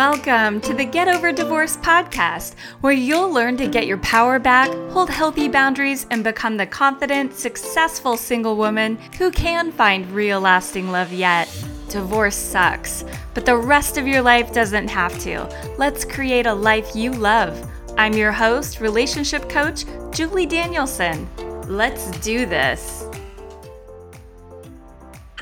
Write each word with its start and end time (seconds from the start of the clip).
Welcome 0.00 0.62
to 0.62 0.72
the 0.72 0.86
Get 0.86 1.08
Over 1.08 1.30
Divorce 1.30 1.76
podcast, 1.76 2.54
where 2.80 2.94
you'll 2.94 3.30
learn 3.30 3.58
to 3.58 3.68
get 3.68 3.86
your 3.86 3.98
power 3.98 4.38
back, 4.38 4.70
hold 4.92 5.10
healthy 5.10 5.46
boundaries, 5.46 6.06
and 6.10 6.24
become 6.24 6.56
the 6.56 6.64
confident, 6.64 7.34
successful 7.34 8.16
single 8.16 8.56
woman 8.56 8.96
who 9.18 9.30
can 9.30 9.70
find 9.70 10.10
real 10.10 10.40
lasting 10.40 10.90
love 10.90 11.12
yet. 11.12 11.48
Divorce 11.90 12.34
sucks, 12.34 13.04
but 13.34 13.44
the 13.44 13.58
rest 13.58 13.98
of 13.98 14.08
your 14.08 14.22
life 14.22 14.54
doesn't 14.54 14.88
have 14.88 15.18
to. 15.18 15.46
Let's 15.76 16.06
create 16.06 16.46
a 16.46 16.54
life 16.54 16.96
you 16.96 17.10
love. 17.10 17.70
I'm 17.98 18.14
your 18.14 18.32
host, 18.32 18.80
relationship 18.80 19.50
coach, 19.50 19.84
Julie 20.12 20.46
Danielson. 20.46 21.28
Let's 21.66 22.10
do 22.20 22.46
this. 22.46 23.09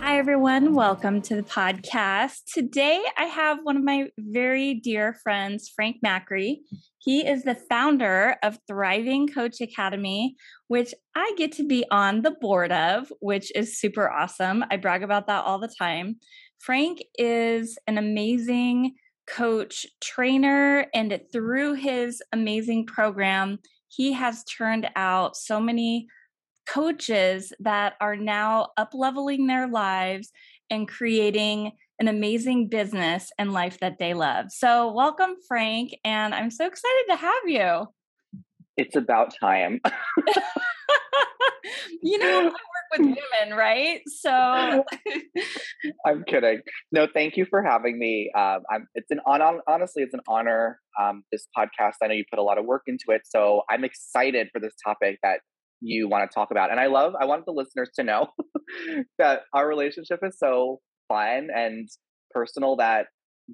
Hi, 0.00 0.16
everyone. 0.16 0.74
Welcome 0.74 1.22
to 1.22 1.34
the 1.34 1.42
podcast. 1.42 2.52
Today, 2.54 3.02
I 3.16 3.24
have 3.24 3.58
one 3.64 3.76
of 3.76 3.82
my 3.82 4.06
very 4.16 4.74
dear 4.74 5.12
friends, 5.24 5.72
Frank 5.74 5.96
Macri. 6.06 6.58
He 6.98 7.26
is 7.26 7.42
the 7.42 7.56
founder 7.56 8.36
of 8.44 8.60
Thriving 8.68 9.26
Coach 9.26 9.60
Academy, 9.60 10.36
which 10.68 10.94
I 11.16 11.34
get 11.36 11.50
to 11.52 11.66
be 11.66 11.84
on 11.90 12.22
the 12.22 12.30
board 12.30 12.70
of, 12.70 13.12
which 13.20 13.50
is 13.56 13.80
super 13.80 14.08
awesome. 14.08 14.64
I 14.70 14.76
brag 14.76 15.02
about 15.02 15.26
that 15.26 15.44
all 15.44 15.58
the 15.58 15.74
time. 15.76 16.20
Frank 16.60 17.02
is 17.18 17.76
an 17.88 17.98
amazing 17.98 18.94
coach, 19.26 19.84
trainer, 20.00 20.86
and 20.94 21.20
through 21.32 21.74
his 21.74 22.22
amazing 22.32 22.86
program, 22.86 23.58
he 23.88 24.12
has 24.12 24.44
turned 24.44 24.88
out 24.94 25.36
so 25.36 25.58
many 25.58 26.06
coaches 26.68 27.52
that 27.60 27.94
are 28.00 28.16
now 28.16 28.68
up 28.76 28.90
leveling 28.92 29.46
their 29.46 29.66
lives 29.66 30.30
and 30.70 30.86
creating 30.86 31.72
an 31.98 32.08
amazing 32.08 32.68
business 32.68 33.32
and 33.38 33.52
life 33.52 33.80
that 33.80 33.98
they 33.98 34.14
love. 34.14 34.46
So, 34.50 34.92
welcome, 34.92 35.34
Frank, 35.46 35.92
and 36.04 36.34
I'm 36.34 36.50
so 36.50 36.66
excited 36.66 37.04
to 37.08 37.16
have 37.16 37.42
you. 37.46 37.86
It's 38.76 38.94
about 38.94 39.34
time. 39.40 39.80
you 42.02 42.18
know, 42.18 42.40
I 42.40 42.44
work 42.44 42.52
with 42.92 43.00
women, 43.00 43.56
right? 43.56 44.00
So, 44.06 44.30
I'm 46.06 46.22
kidding. 46.24 46.60
No, 46.92 47.08
thank 47.12 47.36
you 47.36 47.46
for 47.46 47.62
having 47.62 47.98
me. 47.98 48.30
Um, 48.36 48.60
I'm, 48.70 48.86
it's 48.94 49.10
an 49.10 49.20
on, 49.26 49.60
honestly, 49.66 50.04
it's 50.04 50.14
an 50.14 50.20
honor. 50.28 50.78
Um, 51.00 51.24
this 51.32 51.48
podcast, 51.56 51.94
I 52.02 52.06
know 52.06 52.14
you 52.14 52.24
put 52.30 52.38
a 52.38 52.44
lot 52.44 52.58
of 52.58 52.66
work 52.66 52.82
into 52.86 53.06
it, 53.08 53.22
so 53.24 53.62
I'm 53.68 53.82
excited 53.82 54.50
for 54.52 54.60
this 54.60 54.74
topic 54.84 55.18
that 55.24 55.40
you 55.80 56.08
want 56.08 56.28
to 56.28 56.34
talk 56.34 56.50
about. 56.50 56.70
And 56.70 56.80
I 56.80 56.86
love, 56.86 57.14
I 57.20 57.24
want 57.24 57.44
the 57.46 57.52
listeners 57.52 57.90
to 57.96 58.02
know 58.02 58.28
that 59.18 59.42
our 59.54 59.68
relationship 59.68 60.20
is 60.22 60.38
so 60.38 60.80
fun 61.08 61.48
and 61.54 61.88
personal 62.32 62.76
that 62.76 63.06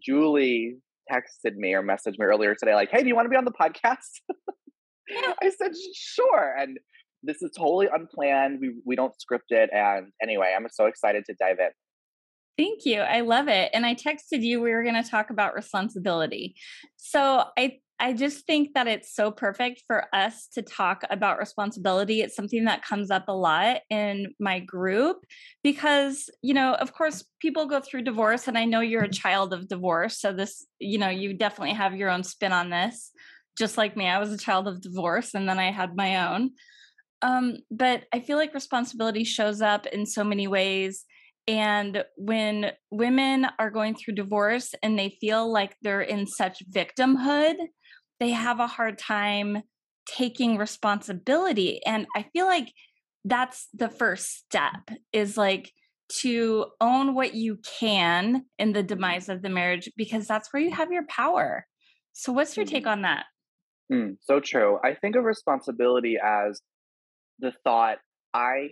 Julie 0.03 0.77
texted 1.11 1.55
me 1.57 1.75
or 1.75 1.83
messaged 1.83 2.19
me 2.19 2.27
earlier 2.27 2.55
today, 2.55 2.75
like, 2.75 2.91
hey, 2.91 3.03
do 3.03 3.09
you 3.09 3.15
want 3.15 3.27
to 3.27 3.31
be 3.31 3.37
on 3.37 3.45
the 3.45 3.53
podcast? 3.53 4.21
I 5.43 5.51
said, 5.51 5.73
sure. 5.95 6.55
And 6.59 6.79
this 7.23 7.43
is 7.43 7.51
totally 7.57 7.89
unplanned. 7.93 8.59
We 8.61 8.75
we 8.85 8.97
don't 8.97 9.19
script 9.21 9.51
it. 9.51 9.71
And 9.73 10.09
anyway, 10.23 10.55
I'm 10.57 10.67
so 10.71 10.87
excited 10.87 11.25
to 11.27 11.35
dive 11.39 11.59
in. 11.59 11.71
Thank 12.57 12.87
you. 12.87 13.01
I 13.01 13.21
love 13.21 13.49
it. 13.49 13.71
And 13.75 13.85
I 13.85 13.95
texted 13.95 14.43
you 14.43 14.61
we 14.61 14.71
were 14.71 14.85
going 14.85 15.03
to 15.03 15.09
talk 15.09 15.31
about 15.31 15.55
responsibility. 15.55 16.55
So 16.97 17.45
I 17.59 17.79
I 18.01 18.13
just 18.13 18.45
think 18.47 18.75
that 18.75 18.89
it's 18.89 19.15
so 19.15 19.31
perfect 19.31 19.83
for 19.87 20.07
us 20.13 20.49
to 20.55 20.63
talk 20.63 21.05
about 21.11 21.39
responsibility. 21.39 22.23
It's 22.23 22.35
something 22.35 22.65
that 22.65 22.85
comes 22.85 23.11
up 23.11 23.29
a 23.29 23.33
lot 23.33 23.79
in 23.89 24.35
my 24.41 24.59
group 24.59 25.19
because, 25.63 26.29
you 26.43 26.55
know, 26.55 26.75
of 26.75 26.93
course, 26.93 27.25
people 27.41 27.67
go 27.67 27.81
through 27.81 28.03
divorce, 28.03 28.49
and 28.49 28.59
I 28.59 28.65
know 28.65 28.81
you're 28.81 29.05
a 29.05 29.09
child 29.09 29.53
of 29.53 29.69
divorce. 29.69 30.21
So, 30.21 30.33
this, 30.33 30.67
you 30.81 30.99
know, 30.99 31.09
you 31.09 31.35
definitely 31.35 31.75
have 31.75 31.95
your 31.95 32.11
own 32.11 32.25
spin 32.25 32.53
on 32.53 32.71
this. 32.71 33.13
Just 33.57 33.79
like 33.79 33.97
me, 33.97 34.09
I 34.09 34.19
was 34.19 34.33
a 34.33 34.39
child 34.39 34.67
of 34.67 34.81
divorce 34.81 35.33
and 35.35 35.49
then 35.49 35.61
I 35.61 35.71
had 35.71 35.95
my 35.95 36.35
own. 36.35 36.51
Um, 37.23 37.59
but 37.71 38.05
I 38.13 38.19
feel 38.19 38.37
like 38.37 38.53
responsibility 38.53 39.23
shows 39.23 39.63
up 39.63 39.87
in 39.87 40.05
so 40.05 40.25
many 40.25 40.49
ways. 40.49 41.05
And 41.47 42.05
when 42.17 42.73
women 42.91 43.47
are 43.59 43.71
going 43.71 43.95
through 43.95 44.15
divorce 44.15 44.75
and 44.83 44.99
they 44.99 45.17
feel 45.21 45.51
like 45.51 45.77
they're 45.83 46.01
in 46.01 46.27
such 46.27 46.63
victimhood, 46.71 47.55
they 48.25 48.31
have 48.31 48.61
a 48.61 48.67
hard 48.67 48.99
time 48.99 49.63
taking 50.07 50.57
responsibility 50.59 51.81
and 51.87 52.07
i 52.15 52.25
feel 52.33 52.47
like 52.47 52.73
that's 53.25 53.69
the 53.73 53.89
first 53.89 54.37
step 54.37 54.91
is 55.13 55.37
like 55.37 55.73
to 56.09 56.67
own 56.81 57.15
what 57.15 57.35
you 57.35 57.59
can 57.79 58.45
in 58.59 58.73
the 58.73 58.83
demise 58.83 59.29
of 59.29 59.43
the 59.43 59.49
marriage 59.49 59.91
because 59.97 60.27
that's 60.27 60.53
where 60.53 60.63
you 60.63 60.71
have 60.71 60.93
your 60.93 61.07
power. 61.07 61.67
So 62.13 62.33
what's 62.33 62.57
your 62.57 62.67
take 62.67 62.85
mm-hmm. 62.85 62.93
on 62.93 63.03
that? 63.03 63.25
Mm, 63.93 64.17
so 64.21 64.41
true. 64.41 64.79
I 64.85 64.95
think 64.95 65.17
of 65.17 65.25
responsibility 65.25 66.17
as 66.23 66.61
the 67.41 67.53
thought 67.65 67.99
i 68.33 68.71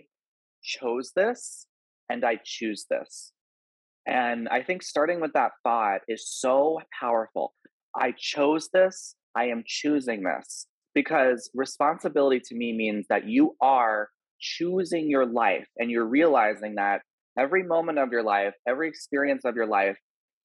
chose 0.63 1.11
this 1.15 1.67
and 2.09 2.23
i 2.23 2.39
choose 2.43 2.85
this. 2.89 3.33
And 4.05 4.47
i 4.49 4.61
think 4.61 4.83
starting 4.83 5.19
with 5.19 5.33
that 5.33 5.51
thought 5.63 6.01
is 6.07 6.29
so 6.29 6.79
powerful. 6.99 7.53
I 7.95 8.13
chose 8.17 8.69
this 8.73 9.15
I 9.35 9.45
am 9.45 9.63
choosing 9.65 10.23
this 10.23 10.67
because 10.93 11.49
responsibility 11.53 12.39
to 12.39 12.55
me 12.55 12.73
means 12.73 13.05
that 13.09 13.27
you 13.27 13.55
are 13.61 14.09
choosing 14.39 15.09
your 15.09 15.25
life 15.25 15.67
and 15.77 15.89
you're 15.89 16.07
realizing 16.07 16.75
that 16.75 17.01
every 17.37 17.63
moment 17.63 17.97
of 17.97 18.11
your 18.11 18.23
life, 18.23 18.53
every 18.67 18.87
experience 18.87 19.43
of 19.45 19.55
your 19.55 19.65
life, 19.65 19.97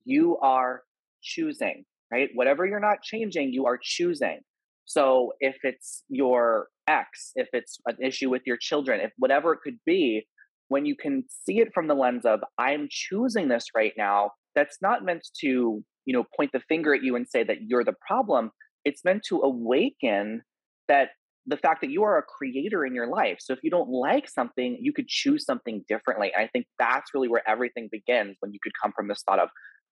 you 0.05 0.39
are 0.39 0.83
choosing, 1.23 1.85
right? 2.11 2.31
Whatever 2.35 2.65
you're 2.65 2.81
not 2.81 3.03
changing, 3.03 3.53
you 3.53 3.67
are 3.67 3.79
choosing. 3.83 4.41
So 4.85 5.33
if 5.41 5.57
it's 5.65 6.03
your 6.09 6.69
ex, 6.89 7.33
if 7.35 7.49
it's 7.53 7.79
an 7.87 7.97
issue 8.03 8.31
with 8.31 8.43
your 8.47 8.57
children, 8.57 9.01
if 9.01 9.11
whatever 9.19 9.53
it 9.53 9.59
could 9.63 9.79
be, 9.85 10.27
when 10.69 10.87
you 10.87 10.97
can 10.97 11.25
see 11.29 11.61
it 11.61 11.73
from 11.75 11.89
the 11.89 11.95
lens 11.95 12.25
of, 12.25 12.41
I'm 12.57 12.89
choosing 12.91 13.49
this 13.49 13.67
right 13.75 13.93
now, 13.99 14.31
that's 14.55 14.79
not 14.81 15.05
meant 15.05 15.27
to, 15.41 15.83
you 16.05 16.13
know, 16.13 16.25
point 16.37 16.53
the 16.53 16.61
finger 16.61 16.95
at 16.95 17.03
you 17.03 17.17
and 17.17 17.27
say 17.29 17.43
that 17.45 17.59
you're 17.67 17.85
the 17.85 17.95
problem 18.07 18.51
it's 18.89 19.05
meant 19.05 19.23
to 19.29 19.41
awaken 19.41 20.43
that 20.89 21.11
the 21.47 21.59
fact 21.59 21.83
that 21.83 21.91
you 21.91 22.03
are 22.03 22.19
a 22.19 22.23
creator 22.23 22.85
in 22.87 22.95
your 22.95 23.07
life. 23.07 23.37
So 23.41 23.53
if 23.53 23.61
you 23.63 23.71
don't 23.71 23.91
like 23.91 24.29
something, 24.29 24.79
you 24.81 24.93
could 24.93 25.09
choose 25.09 25.45
something 25.45 25.85
differently. 25.89 26.33
And 26.35 26.45
I 26.45 26.49
think 26.49 26.67
that's 26.79 27.13
really 27.15 27.29
where 27.29 27.47
everything 27.47 27.89
begins 27.91 28.37
when 28.41 28.53
you 28.53 28.59
could 28.63 28.73
come 28.83 28.93
from 28.97 29.09
this 29.09 29.23
thought 29.27 29.39
of, 29.39 29.51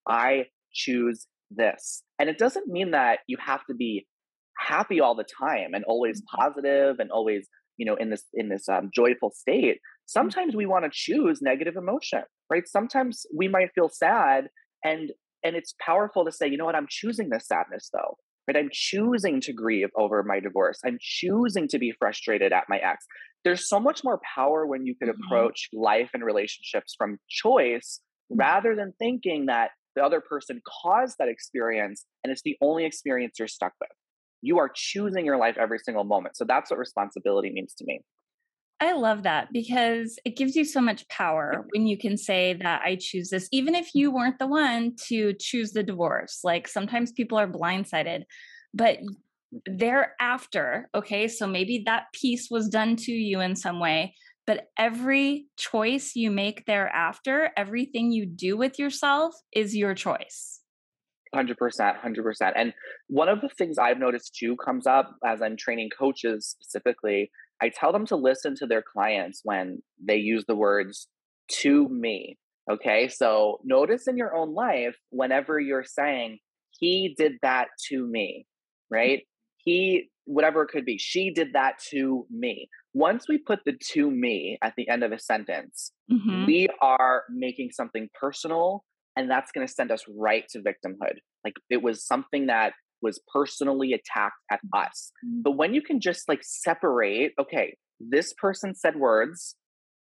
I 0.08 0.46
choose 0.72 1.26
this. 1.50 2.02
And 2.18 2.28
it 2.28 2.38
doesn't 2.38 2.68
mean 2.68 2.90
that 2.92 3.20
you 3.26 3.36
have 3.38 3.64
to 3.68 3.74
be 3.74 4.06
happy 4.58 5.00
all 5.00 5.14
the 5.14 5.24
time 5.24 5.74
and 5.74 5.84
always 5.84 6.20
mm-hmm. 6.20 6.42
positive 6.42 6.96
and 6.98 7.10
always, 7.10 7.48
you 7.76 7.84
know, 7.84 7.96
in 7.96 8.10
this 8.10 8.24
in 8.32 8.48
this 8.48 8.68
um, 8.68 8.90
joyful 8.94 9.30
state. 9.30 9.78
Sometimes 10.06 10.54
we 10.56 10.66
want 10.66 10.84
to 10.84 10.90
choose 10.92 11.40
negative 11.42 11.76
emotion, 11.76 12.22
right? 12.50 12.66
Sometimes 12.66 13.26
we 13.34 13.48
might 13.48 13.70
feel 13.74 13.88
sad 13.88 14.48
and 14.84 15.12
and 15.44 15.54
it's 15.54 15.74
powerful 15.80 16.24
to 16.24 16.32
say, 16.32 16.48
you 16.48 16.56
know 16.56 16.64
what, 16.64 16.74
I'm 16.74 16.88
choosing 16.88 17.28
this 17.30 17.46
sadness 17.46 17.88
though 17.92 18.16
right? 18.46 18.56
I'm 18.56 18.70
choosing 18.72 19.40
to 19.42 19.52
grieve 19.52 19.88
over 19.96 20.22
my 20.22 20.40
divorce. 20.40 20.78
I'm 20.84 20.98
choosing 21.00 21.68
to 21.68 21.78
be 21.78 21.92
frustrated 21.98 22.52
at 22.52 22.64
my 22.68 22.78
ex. 22.78 23.04
There's 23.44 23.68
so 23.68 23.78
much 23.78 24.02
more 24.04 24.20
power 24.34 24.66
when 24.66 24.86
you 24.86 24.94
could 24.94 25.08
mm-hmm. 25.08 25.22
approach 25.24 25.68
life 25.72 26.10
and 26.14 26.24
relationships 26.24 26.94
from 26.96 27.18
choice 27.28 28.00
mm-hmm. 28.30 28.40
rather 28.40 28.74
than 28.74 28.92
thinking 28.98 29.46
that 29.46 29.70
the 29.94 30.04
other 30.04 30.20
person 30.20 30.60
caused 30.82 31.16
that 31.18 31.28
experience 31.28 32.04
and 32.22 32.30
it's 32.30 32.42
the 32.42 32.56
only 32.60 32.84
experience 32.84 33.36
you're 33.38 33.48
stuck 33.48 33.72
with. 33.80 33.90
You 34.42 34.58
are 34.58 34.70
choosing 34.72 35.24
your 35.24 35.38
life 35.38 35.56
every 35.58 35.78
single 35.78 36.04
moment. 36.04 36.36
So 36.36 36.44
that's 36.44 36.70
what 36.70 36.78
responsibility 36.78 37.50
means 37.50 37.74
to 37.78 37.84
me. 37.86 38.00
I 38.78 38.92
love 38.92 39.22
that 39.22 39.48
because 39.52 40.18
it 40.24 40.36
gives 40.36 40.54
you 40.54 40.64
so 40.64 40.82
much 40.82 41.08
power 41.08 41.66
when 41.74 41.86
you 41.86 41.96
can 41.96 42.18
say 42.18 42.58
that 42.62 42.82
I 42.84 42.98
choose 43.00 43.30
this, 43.30 43.48
even 43.50 43.74
if 43.74 43.86
mm. 43.86 43.94
you 43.94 44.10
weren't 44.10 44.38
the 44.38 44.46
one 44.46 44.94
to 45.08 45.32
choose 45.40 45.72
the 45.72 45.82
divorce. 45.82 46.40
Like 46.44 46.68
sometimes 46.68 47.12
people 47.12 47.38
are 47.38 47.48
blindsided, 47.48 48.24
but 48.74 48.98
thereafter, 49.66 50.90
okay, 50.94 51.28
so 51.28 51.46
maybe 51.46 51.84
that 51.86 52.04
piece 52.12 52.48
was 52.50 52.68
done 52.68 52.96
to 52.96 53.12
you 53.12 53.40
in 53.40 53.56
some 53.56 53.80
way, 53.80 54.14
but 54.46 54.68
every 54.78 55.46
choice 55.56 56.12
you 56.14 56.30
make 56.30 56.66
thereafter, 56.66 57.50
everything 57.56 58.12
you 58.12 58.26
do 58.26 58.58
with 58.58 58.78
yourself 58.78 59.34
is 59.52 59.74
your 59.74 59.94
choice. 59.94 60.60
100%, 61.34 61.56
100%. 61.56 62.52
And 62.54 62.72
one 63.08 63.28
of 63.28 63.40
the 63.40 63.48
things 63.48 63.78
I've 63.78 63.98
noticed 63.98 64.36
too 64.36 64.56
comes 64.56 64.86
up 64.86 65.16
as 65.24 65.42
I'm 65.42 65.56
training 65.56 65.90
coaches 65.98 66.46
specifically 66.46 67.30
I 67.62 67.70
tell 67.70 67.92
them 67.92 68.06
to 68.06 68.16
listen 68.16 68.54
to 68.56 68.66
their 68.66 68.82
clients 68.82 69.40
when 69.44 69.82
they 70.02 70.16
use 70.16 70.44
the 70.46 70.56
words 70.56 71.08
to 71.60 71.88
me. 71.88 72.38
Okay. 72.70 73.08
So 73.08 73.60
notice 73.64 74.08
in 74.08 74.16
your 74.16 74.34
own 74.36 74.54
life, 74.54 74.96
whenever 75.10 75.60
you're 75.60 75.84
saying, 75.84 76.38
he 76.70 77.14
did 77.16 77.34
that 77.42 77.68
to 77.88 78.06
me, 78.06 78.46
right? 78.90 79.22
He, 79.58 80.10
whatever 80.24 80.62
it 80.62 80.68
could 80.68 80.84
be, 80.84 80.98
she 80.98 81.32
did 81.32 81.52
that 81.54 81.74
to 81.90 82.26
me. 82.30 82.68
Once 82.92 83.26
we 83.28 83.38
put 83.38 83.60
the 83.64 83.74
to 83.92 84.10
me 84.10 84.58
at 84.62 84.74
the 84.76 84.88
end 84.88 85.04
of 85.04 85.12
a 85.12 85.18
sentence, 85.18 85.92
mm-hmm. 86.12 86.46
we 86.46 86.68
are 86.82 87.22
making 87.30 87.70
something 87.70 88.08
personal 88.18 88.84
and 89.16 89.30
that's 89.30 89.50
going 89.52 89.66
to 89.66 89.72
send 89.72 89.90
us 89.90 90.04
right 90.14 90.44
to 90.50 90.60
victimhood. 90.60 91.18
like 91.44 91.54
it 91.70 91.82
was 91.82 92.04
something 92.04 92.46
that 92.46 92.74
was 93.02 93.20
personally 93.32 93.92
attacked 93.92 94.36
at 94.50 94.60
us. 94.74 95.12
Mm-hmm. 95.24 95.42
But 95.42 95.52
when 95.52 95.74
you 95.74 95.82
can 95.82 96.00
just 96.00 96.28
like 96.28 96.40
separate, 96.42 97.32
okay, 97.40 97.76
this 98.00 98.34
person 98.34 98.74
said 98.74 98.96
words. 98.96 99.56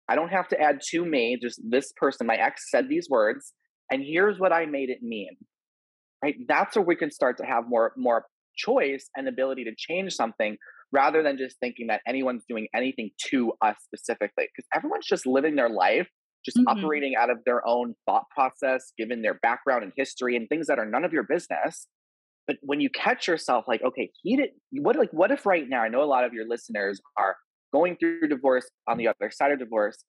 I 0.07 0.15
don't 0.15 0.29
have 0.29 0.47
to 0.49 0.59
add 0.59 0.81
to 0.89 1.05
me, 1.05 1.37
just 1.39 1.61
this 1.69 1.93
person, 1.95 2.25
my 2.25 2.35
ex 2.35 2.71
said 2.71 2.89
these 2.89 3.07
words, 3.09 3.53
and 3.91 4.03
here's 4.03 4.39
what 4.39 4.51
I 4.51 4.65
made 4.65 4.89
it 4.89 5.03
mean. 5.03 5.37
Right? 6.23 6.35
That's 6.47 6.75
where 6.75 6.85
we 6.85 6.95
can 6.95 7.11
start 7.11 7.37
to 7.37 7.45
have 7.45 7.65
more 7.67 7.93
more 7.95 8.25
choice 8.57 9.09
and 9.15 9.27
ability 9.27 9.63
to 9.65 9.71
change 9.77 10.13
something 10.13 10.57
rather 10.91 11.23
than 11.23 11.37
just 11.37 11.57
thinking 11.59 11.87
that 11.87 12.01
anyone's 12.07 12.43
doing 12.49 12.67
anything 12.75 13.11
to 13.29 13.53
us 13.61 13.75
specifically. 13.83 14.45
Because 14.53 14.67
everyone's 14.73 15.05
just 15.07 15.25
living 15.25 15.55
their 15.55 15.69
life, 15.69 16.09
just 16.43 16.57
mm-hmm. 16.57 16.67
operating 16.67 17.13
out 17.15 17.29
of 17.29 17.37
their 17.45 17.65
own 17.65 17.95
thought 18.05 18.25
process, 18.35 18.91
given 18.97 19.21
their 19.21 19.35
background 19.35 19.83
and 19.83 19.93
history 19.95 20.35
and 20.35 20.49
things 20.49 20.67
that 20.67 20.79
are 20.79 20.85
none 20.85 21.05
of 21.05 21.13
your 21.13 21.23
business. 21.23 21.87
But 22.49 22.57
when 22.63 22.81
you 22.81 22.89
catch 22.89 23.27
yourself 23.27 23.65
like, 23.67 23.83
okay, 23.83 24.09
he 24.23 24.35
did 24.35 24.49
what 24.71 24.95
like 24.95 25.11
what 25.11 25.29
if 25.29 25.45
right 25.45 25.65
now, 25.69 25.83
I 25.83 25.87
know 25.87 26.01
a 26.01 26.09
lot 26.09 26.23
of 26.23 26.33
your 26.33 26.47
listeners 26.47 26.99
are 27.15 27.35
going 27.71 27.95
through 27.95 28.27
divorce 28.27 28.67
on 28.87 28.97
the 28.97 29.07
other 29.07 29.29
side 29.29 29.51
of 29.51 29.59
divorce. 29.59 30.03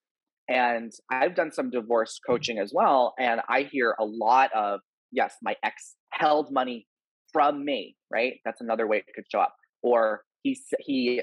And 0.48 0.90
I've 1.12 1.34
done 1.34 1.52
some 1.52 1.68
divorce 1.68 2.18
coaching 2.26 2.58
as 2.58 2.72
well. 2.74 3.12
And 3.20 3.42
I 3.46 3.68
hear 3.70 3.94
a 4.00 4.06
lot 4.06 4.48
of, 4.56 4.80
yes, 5.12 5.34
my 5.42 5.54
ex 5.62 5.96
held 6.12 6.50
money 6.50 6.86
from 7.30 7.62
me, 7.62 7.94
right? 8.10 8.36
That's 8.46 8.62
another 8.62 8.86
way 8.86 8.96
it 9.06 9.14
could 9.14 9.26
show 9.30 9.40
up. 9.40 9.54
Or 9.82 10.22
he 10.42 10.58
he 10.78 11.20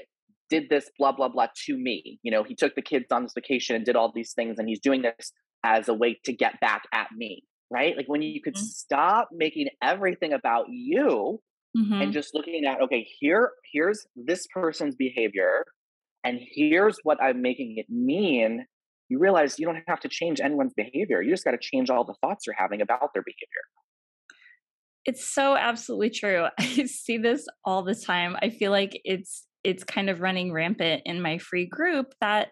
did 0.48 0.68
this 0.70 0.88
blah 1.00 1.10
blah 1.10 1.30
blah 1.30 1.48
to 1.66 1.76
me. 1.76 2.20
You 2.22 2.30
know, 2.30 2.44
he 2.44 2.54
took 2.54 2.76
the 2.76 2.82
kids 2.82 3.06
on 3.10 3.24
this 3.24 3.32
vacation 3.34 3.74
and 3.74 3.84
did 3.84 3.96
all 3.96 4.12
these 4.14 4.34
things, 4.34 4.60
and 4.60 4.68
he's 4.68 4.78
doing 4.78 5.02
this 5.02 5.32
as 5.66 5.88
a 5.88 5.94
way 5.94 6.16
to 6.26 6.32
get 6.32 6.60
back 6.60 6.82
at 6.94 7.08
me, 7.16 7.42
right? 7.70 7.96
Like 7.96 8.06
when 8.06 8.22
you 8.22 8.40
could 8.42 8.54
mm-hmm. 8.54 8.64
stop 8.64 9.28
making 9.32 9.68
everything 9.82 10.32
about 10.32 10.66
you 10.68 11.40
mm-hmm. 11.76 11.92
and 12.00 12.12
just 12.12 12.34
looking 12.34 12.64
at 12.64 12.80
okay, 12.82 13.06
here 13.18 13.52
here's 13.72 14.06
this 14.16 14.46
person's 14.52 14.94
behavior, 14.94 15.64
and 16.24 16.40
here's 16.40 16.98
what 17.02 17.22
I'm 17.22 17.42
making 17.42 17.74
it 17.76 17.86
mean. 17.88 18.66
You 19.08 19.18
realize 19.18 19.58
you 19.58 19.66
don't 19.66 19.82
have 19.88 20.00
to 20.00 20.08
change 20.08 20.40
anyone's 20.40 20.74
behavior. 20.74 21.22
You 21.22 21.30
just 21.30 21.44
got 21.44 21.52
to 21.52 21.58
change 21.58 21.88
all 21.88 22.04
the 22.04 22.14
thoughts 22.20 22.46
you're 22.46 22.56
having 22.58 22.82
about 22.82 23.14
their 23.14 23.22
behavior. 23.22 23.62
It's 25.06 25.26
so 25.26 25.56
absolutely 25.56 26.10
true. 26.10 26.46
I 26.58 26.84
see 26.84 27.16
this 27.16 27.46
all 27.64 27.82
the 27.82 27.94
time. 27.94 28.36
I 28.42 28.50
feel 28.50 28.70
like 28.70 29.00
it's 29.04 29.46
it's 29.64 29.84
kind 29.84 30.08
of 30.08 30.20
running 30.20 30.52
rampant 30.52 31.02
in 31.04 31.20
my 31.20 31.38
free 31.38 31.66
group 31.66 32.14
that 32.20 32.48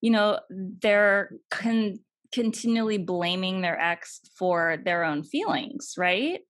you 0.00 0.10
know 0.10 0.40
they're 0.50 1.30
con- 1.50 2.00
continually 2.32 2.98
blaming 2.98 3.60
their 3.60 3.78
ex 3.80 4.20
for 4.38 4.76
their 4.84 5.04
own 5.04 5.24
feelings, 5.24 5.94
right? 5.98 6.40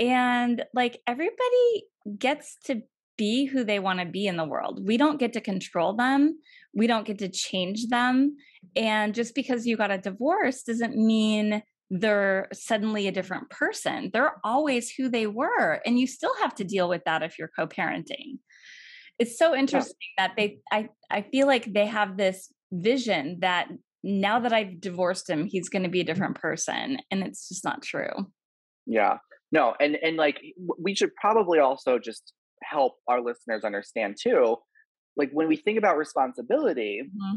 And 0.00 0.64
like 0.74 1.00
everybody 1.06 1.84
gets 2.18 2.56
to 2.66 2.82
be 3.16 3.44
who 3.44 3.64
they 3.64 3.78
want 3.78 4.00
to 4.00 4.06
be 4.06 4.26
in 4.26 4.36
the 4.36 4.44
world. 4.44 4.80
We 4.84 4.96
don't 4.96 5.20
get 5.20 5.32
to 5.34 5.40
control 5.40 5.94
them. 5.94 6.38
We 6.74 6.86
don't 6.86 7.06
get 7.06 7.18
to 7.18 7.28
change 7.28 7.86
them. 7.88 8.36
And 8.74 9.14
just 9.14 9.34
because 9.34 9.66
you 9.66 9.76
got 9.76 9.90
a 9.90 9.98
divorce 9.98 10.62
doesn't 10.62 10.96
mean 10.96 11.62
they're 11.90 12.48
suddenly 12.52 13.06
a 13.06 13.12
different 13.12 13.50
person. 13.50 14.10
They're 14.12 14.40
always 14.42 14.90
who 14.90 15.08
they 15.08 15.26
were. 15.26 15.80
And 15.86 15.98
you 15.98 16.06
still 16.06 16.34
have 16.42 16.54
to 16.56 16.64
deal 16.64 16.88
with 16.88 17.02
that 17.04 17.22
if 17.22 17.38
you're 17.38 17.50
co 17.56 17.66
parenting. 17.66 18.38
It's 19.18 19.38
so 19.38 19.54
interesting 19.54 19.94
yeah. 20.18 20.26
that 20.26 20.36
they, 20.36 20.58
I, 20.72 20.88
I 21.08 21.22
feel 21.22 21.46
like 21.46 21.72
they 21.72 21.86
have 21.86 22.16
this 22.16 22.52
vision 22.72 23.38
that 23.42 23.68
now 24.04 24.38
that 24.40 24.52
I've 24.52 24.80
divorced 24.80 25.28
him, 25.28 25.46
he's 25.46 25.68
going 25.68 25.82
to 25.82 25.88
be 25.88 26.00
a 26.00 26.04
different 26.04 26.36
person. 26.36 26.98
And 27.10 27.22
it's 27.22 27.48
just 27.48 27.64
not 27.64 27.82
true. 27.82 28.26
Yeah. 28.86 29.18
No. 29.50 29.74
And, 29.80 29.96
and 30.02 30.16
like, 30.16 30.40
we 30.78 30.94
should 30.94 31.14
probably 31.16 31.58
also 31.58 31.98
just 31.98 32.32
help 32.62 32.94
our 33.08 33.20
listeners 33.20 33.64
understand 33.64 34.16
too. 34.20 34.56
Like, 35.16 35.30
when 35.32 35.48
we 35.48 35.56
think 35.56 35.78
about 35.78 35.96
responsibility, 35.96 37.02
mm-hmm 37.04 37.36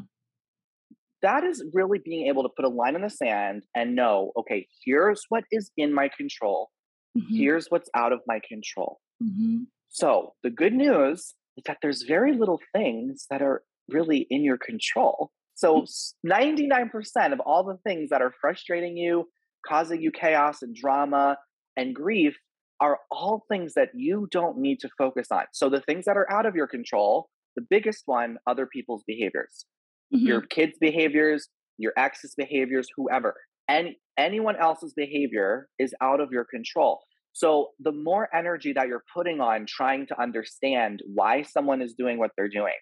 that 1.22 1.44
is 1.44 1.64
really 1.74 2.00
being 2.04 2.28
able 2.28 2.44
to 2.44 2.50
put 2.50 2.66
a 2.66 2.70
line 2.70 2.96
in 2.96 3.02
the 3.02 3.10
sand 3.10 3.64
and 3.76 3.96
know, 3.96 4.32
okay, 4.38 4.68
here's 4.86 5.24
what 5.30 5.44
is 5.52 5.72
in 5.78 5.94
my 5.94 6.10
control. 6.16 6.70
Mm-hmm. 7.18 7.36
Here's 7.36 7.68
what's 7.70 7.90
out 7.96 8.14
of 8.14 8.22
my 8.28 8.40
control. 8.48 9.00
Mm-hmm. 9.24 9.64
So 9.90 10.34
the 10.44 10.50
good 10.50 10.74
news 10.74 11.34
is 11.58 11.64
that 11.66 11.78
there's 11.82 12.04
very 12.04 12.34
little 12.34 12.60
things 12.76 13.26
that 13.30 13.42
are 13.42 13.64
really 13.90 14.28
in 14.30 14.44
your 14.44 14.58
control. 14.58 15.32
So 15.58 15.86
99% 16.26 16.92
mm-hmm. 16.92 17.34
of 17.34 17.40
all 17.40 17.64
the 17.64 17.78
things 17.86 18.10
that 18.12 18.22
are 18.22 18.32
frustrating 18.40 18.96
you, 18.96 19.26
causing 19.68 20.02
you 20.02 20.12
chaos 20.12 20.62
and 20.62 20.76
drama 20.76 21.38
and 21.76 21.96
grief 21.96 22.36
are 22.80 23.00
all 23.10 23.44
things 23.52 23.74
that 23.74 23.90
you 23.96 24.28
don't 24.32 24.60
need 24.60 24.80
to 24.82 24.90
focus 25.00 25.28
on. 25.32 25.46
So 25.52 25.68
the 25.68 25.82
things 25.82 26.06
that 26.06 26.16
are 26.16 26.32
out 26.32 26.46
of 26.46 26.56
your 26.56 26.68
control, 26.68 27.30
the 27.56 27.66
biggest 27.68 28.04
one, 28.06 28.38
other 28.46 28.68
people's 28.68 29.04
behaviors 29.08 29.66
mm-hmm. 30.14 30.26
your 30.26 30.42
kids' 30.42 30.78
behaviors, 30.80 31.50
your 31.78 31.94
ex's 31.98 32.34
behaviors, 32.36 32.88
whoever. 32.96 33.36
And 33.68 33.90
anyone 34.18 34.56
else's 34.56 34.94
behavior 34.94 35.68
is 35.80 35.94
out 36.02 36.22
of 36.22 36.30
your 36.32 36.46
control. 36.46 37.00
So 37.34 37.70
the 37.80 37.92
more 37.92 38.30
energy 38.34 38.74
that 38.74 38.88
you're 38.88 39.04
putting 39.14 39.42
on 39.42 39.66
trying 39.68 40.08
to 40.08 40.22
understand 40.22 41.02
why 41.06 41.44
someone 41.44 41.82
is 41.82 41.94
doing 41.94 42.18
what 42.18 42.32
they're 42.38 42.48
doing, 42.48 42.74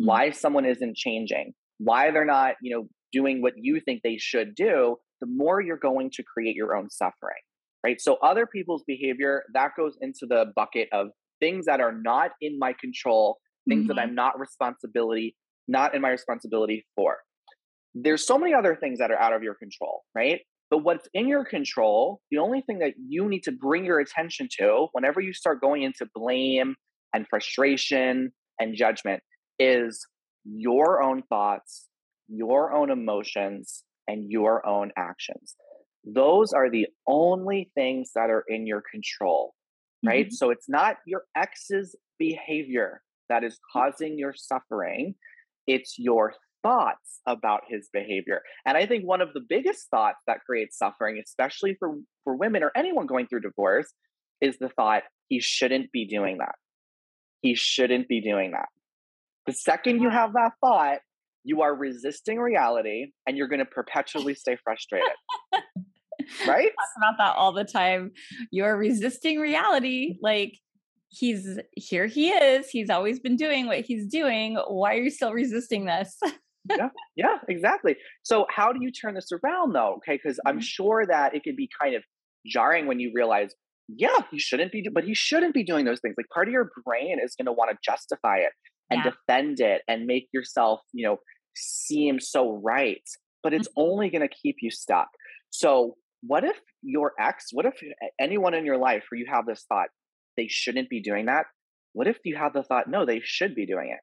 mm-hmm. 0.00 0.06
why 0.06 0.30
someone 0.30 0.64
isn't 0.64 0.96
changing, 0.96 1.54
why 1.82 2.10
they're 2.10 2.24
not, 2.24 2.54
you 2.62 2.74
know, 2.74 2.88
doing 3.12 3.42
what 3.42 3.54
you 3.56 3.80
think 3.80 4.02
they 4.02 4.16
should 4.18 4.54
do, 4.54 4.96
the 5.20 5.26
more 5.26 5.60
you're 5.60 5.76
going 5.76 6.10
to 6.10 6.22
create 6.22 6.56
your 6.56 6.76
own 6.76 6.90
suffering. 6.90 7.40
Right? 7.84 8.00
So 8.00 8.16
other 8.22 8.46
people's 8.46 8.84
behavior 8.86 9.42
that 9.54 9.72
goes 9.76 9.96
into 10.00 10.26
the 10.26 10.52
bucket 10.54 10.88
of 10.92 11.08
things 11.40 11.66
that 11.66 11.80
are 11.80 11.92
not 11.92 12.30
in 12.40 12.58
my 12.58 12.74
control, 12.80 13.38
things 13.68 13.82
mm-hmm. 13.82 13.96
that 13.96 13.98
I'm 13.98 14.14
not 14.14 14.38
responsibility 14.38 15.34
not 15.68 15.94
in 15.94 16.02
my 16.02 16.10
responsibility 16.10 16.84
for. 16.94 17.18
There's 17.94 18.26
so 18.26 18.38
many 18.38 18.54
other 18.54 18.76
things 18.76 18.98
that 18.98 19.10
are 19.10 19.18
out 19.18 19.32
of 19.32 19.42
your 19.42 19.54
control, 19.54 20.02
right? 20.14 20.40
But 20.70 20.78
what's 20.78 21.08
in 21.12 21.28
your 21.28 21.44
control, 21.44 22.20
the 22.30 22.38
only 22.38 22.62
thing 22.62 22.78
that 22.78 22.94
you 22.96 23.28
need 23.28 23.42
to 23.44 23.52
bring 23.52 23.84
your 23.84 24.00
attention 24.00 24.48
to 24.58 24.88
whenever 24.92 25.20
you 25.20 25.34
start 25.34 25.60
going 25.60 25.82
into 25.82 26.08
blame 26.14 26.74
and 27.12 27.26
frustration 27.28 28.32
and 28.58 28.74
judgment 28.74 29.22
is 29.58 30.06
your 30.44 31.02
own 31.02 31.22
thoughts, 31.28 31.88
your 32.28 32.72
own 32.72 32.90
emotions, 32.90 33.84
and 34.08 34.30
your 34.30 34.66
own 34.66 34.90
actions. 34.96 35.54
Those 36.04 36.52
are 36.52 36.70
the 36.70 36.88
only 37.06 37.70
things 37.74 38.10
that 38.14 38.30
are 38.30 38.44
in 38.48 38.66
your 38.66 38.82
control, 38.90 39.54
right? 40.04 40.26
Mm-hmm. 40.26 40.34
So 40.34 40.50
it's 40.50 40.68
not 40.68 40.96
your 41.06 41.22
ex's 41.36 41.94
behavior 42.18 43.02
that 43.28 43.44
is 43.44 43.58
causing 43.72 44.18
your 44.18 44.34
suffering 44.34 45.14
it's 45.66 45.98
your 45.98 46.34
thoughts 46.62 47.20
about 47.26 47.62
his 47.68 47.88
behavior. 47.92 48.42
And 48.64 48.76
I 48.76 48.86
think 48.86 49.04
one 49.04 49.20
of 49.20 49.32
the 49.34 49.42
biggest 49.46 49.88
thoughts 49.90 50.18
that 50.26 50.44
creates 50.46 50.78
suffering, 50.78 51.20
especially 51.24 51.76
for, 51.78 51.96
for 52.24 52.36
women 52.36 52.62
or 52.62 52.72
anyone 52.76 53.06
going 53.06 53.26
through 53.26 53.40
divorce, 53.40 53.92
is 54.40 54.58
the 54.58 54.68
thought, 54.68 55.02
he 55.28 55.40
shouldn't 55.40 55.92
be 55.92 56.06
doing 56.06 56.38
that. 56.38 56.54
He 57.40 57.54
shouldn't 57.54 58.08
be 58.08 58.20
doing 58.20 58.52
that. 58.52 58.68
The 59.46 59.52
second 59.52 60.00
you 60.00 60.10
have 60.10 60.32
that 60.34 60.52
thought, 60.60 60.98
you 61.44 61.62
are 61.62 61.74
resisting 61.74 62.38
reality 62.38 63.06
and 63.26 63.36
you're 63.36 63.48
going 63.48 63.58
to 63.58 63.64
perpetually 63.64 64.34
stay 64.34 64.56
frustrated. 64.62 65.08
right? 66.46 66.70
Talk 66.70 66.96
about 66.96 67.14
that 67.18 67.36
all 67.36 67.52
the 67.52 67.64
time. 67.64 68.12
You're 68.50 68.76
resisting 68.76 69.40
reality. 69.40 70.18
Like 70.22 70.54
he's 71.12 71.58
here 71.74 72.06
he 72.06 72.30
is 72.30 72.68
he's 72.70 72.88
always 72.88 73.20
been 73.20 73.36
doing 73.36 73.66
what 73.66 73.80
he's 73.80 74.06
doing 74.06 74.56
why 74.68 74.94
are 74.94 75.00
you 75.00 75.10
still 75.10 75.32
resisting 75.32 75.84
this 75.84 76.18
yeah 76.70 76.88
yeah 77.16 77.36
exactly 77.48 77.96
so 78.22 78.46
how 78.48 78.72
do 78.72 78.78
you 78.80 78.90
turn 78.90 79.14
this 79.14 79.28
around 79.30 79.74
though 79.74 79.96
okay 79.96 80.18
because 80.22 80.40
i'm 80.46 80.54
mm-hmm. 80.54 80.62
sure 80.62 81.04
that 81.06 81.34
it 81.34 81.42
can 81.42 81.54
be 81.54 81.68
kind 81.80 81.94
of 81.94 82.02
jarring 82.46 82.86
when 82.86 82.98
you 82.98 83.12
realize 83.14 83.54
yeah 83.88 84.16
he 84.30 84.38
shouldn't 84.38 84.72
be 84.72 84.88
but 84.92 85.04
he 85.04 85.14
shouldn't 85.14 85.52
be 85.52 85.62
doing 85.62 85.84
those 85.84 86.00
things 86.00 86.14
like 86.16 86.26
part 86.32 86.48
of 86.48 86.52
your 86.52 86.70
brain 86.84 87.18
is 87.22 87.34
going 87.36 87.46
to 87.46 87.52
want 87.52 87.70
to 87.70 87.76
justify 87.84 88.38
it 88.38 88.52
and 88.92 89.04
yeah. 89.04 89.10
defend 89.10 89.60
it 89.60 89.82
and 89.88 90.06
make 90.06 90.28
yourself 90.32 90.80
you 90.92 91.04
know 91.04 91.18
seem 91.54 92.20
so 92.20 92.60
right 92.62 93.02
but 93.42 93.52
it's 93.52 93.68
mm-hmm. 93.68 93.82
only 93.82 94.10
going 94.10 94.26
to 94.26 94.34
keep 94.42 94.56
you 94.60 94.70
stuck 94.70 95.08
so 95.50 95.96
what 96.22 96.44
if 96.44 96.58
your 96.82 97.12
ex 97.18 97.46
what 97.52 97.66
if 97.66 97.74
anyone 98.20 98.54
in 98.54 98.64
your 98.64 98.78
life 98.78 99.04
where 99.10 99.18
you 99.18 99.26
have 99.28 99.46
this 99.46 99.64
thought 99.68 99.88
they 100.36 100.48
shouldn't 100.48 100.88
be 100.88 101.00
doing 101.00 101.26
that? 101.26 101.46
What 101.92 102.06
if 102.06 102.18
you 102.24 102.36
have 102.36 102.52
the 102.52 102.62
thought, 102.62 102.88
no, 102.88 103.04
they 103.04 103.20
should 103.22 103.54
be 103.54 103.66
doing 103.66 103.90
it? 103.92 104.00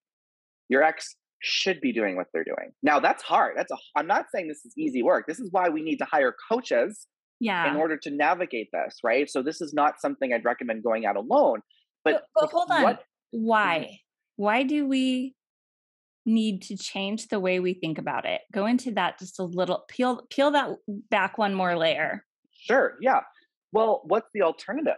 Your 0.68 0.84
ex 0.84 1.16
should 1.42 1.82
be 1.82 1.92
doing 1.92 2.16
what 2.16 2.28
they're 2.34 2.44
doing. 2.44 2.72
Now 2.84 3.00
that's 3.00 3.24
hard. 3.24 3.56
That's 3.58 3.72
a 3.72 3.78
I'm 3.96 4.08
not 4.08 4.26
saying 4.34 4.48
this 4.48 4.66
is 4.66 4.74
easy 4.78 5.02
work. 5.02 5.26
This 5.28 5.40
is 5.40 5.52
why 5.52 5.70
we 5.70 5.82
need 5.82 5.98
to 5.98 6.06
hire 6.06 6.36
coaches 6.52 7.08
yeah. 7.40 7.70
in 7.72 7.78
order 7.78 7.98
to 7.98 8.12
navigate 8.12 8.70
this, 8.74 8.98
right? 9.04 9.30
So 9.30 9.42
this 9.42 9.62
is 9.62 9.74
not 9.74 10.00
something 10.00 10.34
I'd 10.34 10.46
recommend 10.46 10.84
going 10.84 11.06
out 11.06 11.16
alone. 11.16 11.62
But, 12.04 12.14
but, 12.14 12.24
but 12.36 12.44
like, 12.44 12.52
hold 12.52 12.72
on. 12.72 12.84
What, 12.84 13.04
why? 13.32 14.00
Why 14.40 14.64
do 14.64 14.88
we 14.88 15.36
need 16.26 16.62
to 16.62 16.78
change 16.78 17.28
the 17.28 17.42
way 17.42 17.60
we 17.60 17.74
think 17.74 17.98
about 17.98 18.24
it? 18.26 18.40
Go 18.54 18.68
into 18.68 18.92
that 18.92 19.20
just 19.20 19.38
a 19.38 19.44
little 19.44 19.84
peel 19.90 20.22
peel 20.30 20.52
that 20.52 20.78
back 21.12 21.38
one 21.38 21.54
more 21.54 21.78
layer. 21.78 22.24
Sure. 22.54 22.94
Yeah. 23.02 23.20
Well, 23.74 24.00
what's 24.06 24.30
the 24.34 24.44
alternative? 24.44 24.94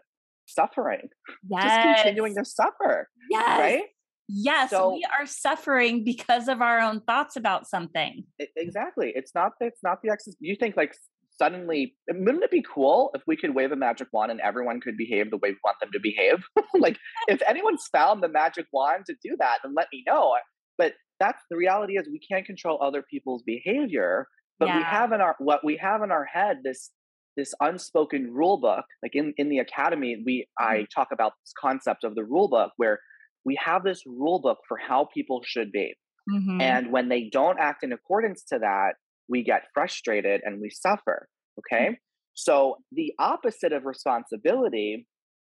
Suffering. 0.46 1.10
Yes. 1.50 1.64
Just 1.64 2.04
continuing 2.04 2.36
to 2.36 2.46
suffer. 2.46 3.10
Yes. 3.32 3.60
Right? 3.60 3.84
Yes, 4.28 4.70
So- 4.70 4.94
we 4.94 5.04
are 5.20 5.26
suffering 5.26 6.04
because 6.04 6.48
of 6.48 6.62
our 6.62 6.80
own 6.80 7.02
thoughts 7.02 7.36
about 7.36 7.68
something. 7.68 8.24
Exactly. 8.56 9.12
It's 9.16 9.34
not 9.34 9.54
it's 9.60 9.82
not 9.82 10.04
the 10.04 10.12
ex. 10.12 10.28
You 10.40 10.56
think 10.56 10.78
like 10.78 10.94
suddenly, 11.42 11.96
wouldn't 12.08 12.44
it 12.44 12.52
be 12.52 12.64
cool 12.74 13.12
if 13.16 13.22
we 13.26 13.36
could 13.36 13.56
wave 13.56 13.72
a 13.72 13.76
magic 13.76 14.08
wand 14.14 14.32
and 14.32 14.40
everyone 14.42 14.80
could 14.80 14.96
behave 14.96 15.32
the 15.32 15.38
way 15.38 15.50
we 15.50 15.58
want 15.64 15.78
them 15.82 15.90
to 15.92 16.00
behave? 16.00 16.44
like 16.80 16.98
if 17.28 17.42
anyone's 17.48 17.88
found 17.92 18.22
the 18.22 18.30
magic 18.30 18.68
wand 18.72 19.06
to 19.08 19.16
do 19.24 19.36
that, 19.40 19.60
then 19.64 19.74
let 19.76 19.88
me 19.92 20.04
know. 20.08 20.36
But 20.78 20.94
that's 21.20 21.42
the 21.50 21.58
reality 21.58 21.98
is 21.98 22.08
we 22.08 22.20
can't 22.20 22.46
control 22.46 22.82
other 22.82 23.04
people's 23.10 23.44
behavior, 23.44 24.28
but 24.60 24.68
we 24.76 24.84
have 24.84 25.12
in 25.12 25.22
our 25.22 25.36
what 25.40 25.66
we 25.66 25.78
have 25.78 26.04
in 26.04 26.12
our 26.12 26.26
head 26.26 26.58
this 26.64 26.92
this 27.36 27.54
unspoken 27.60 28.32
rule 28.32 28.60
book. 28.60 28.86
Like 29.02 29.16
in 29.16 29.34
in 29.38 29.50
the 29.50 29.60
academy, 29.60 30.22
we 30.24 30.48
I 30.60 30.86
talk 30.94 31.08
about 31.12 31.34
this 31.44 31.54
concept 31.60 32.04
of 32.04 32.16
the 32.16 32.24
rule 32.24 32.50
book 32.50 32.72
where 32.78 33.00
we 33.44 33.58
have 33.64 33.84
this 33.84 34.04
rule 34.06 34.40
book 34.40 34.60
for 34.68 34.78
how 34.78 35.08
people 35.12 35.42
should 35.44 35.72
be. 35.72 35.96
Mhm. 36.30 36.62
And 36.62 36.92
when 36.92 37.10
they 37.10 37.30
don't 37.32 37.60
act 37.60 37.84
in 37.84 37.92
accordance 37.92 38.44
to 38.46 38.60
that, 38.60 38.96
we 39.32 39.44
get 39.44 39.64
frustrated 39.74 40.42
and 40.44 40.62
we 40.62 40.70
suffer. 40.70 41.28
Okay. 41.60 41.90
Mm. 41.92 41.96
So 42.34 42.78
the 42.92 43.14
opposite 43.18 43.74
of 43.74 43.86
responsibility 43.86 45.08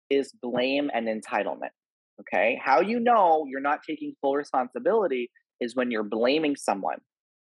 is 0.09 0.31
blame 0.41 0.89
and 0.93 1.07
entitlement. 1.07 1.73
Okay. 2.21 2.59
How 2.63 2.79
you 2.79 2.99
know 2.99 3.45
you're 3.47 3.61
not 3.61 3.79
taking 3.87 4.13
full 4.21 4.35
responsibility 4.35 5.29
is 5.59 5.75
when 5.75 5.91
you're 5.91 6.03
blaming 6.03 6.55
someone 6.55 6.99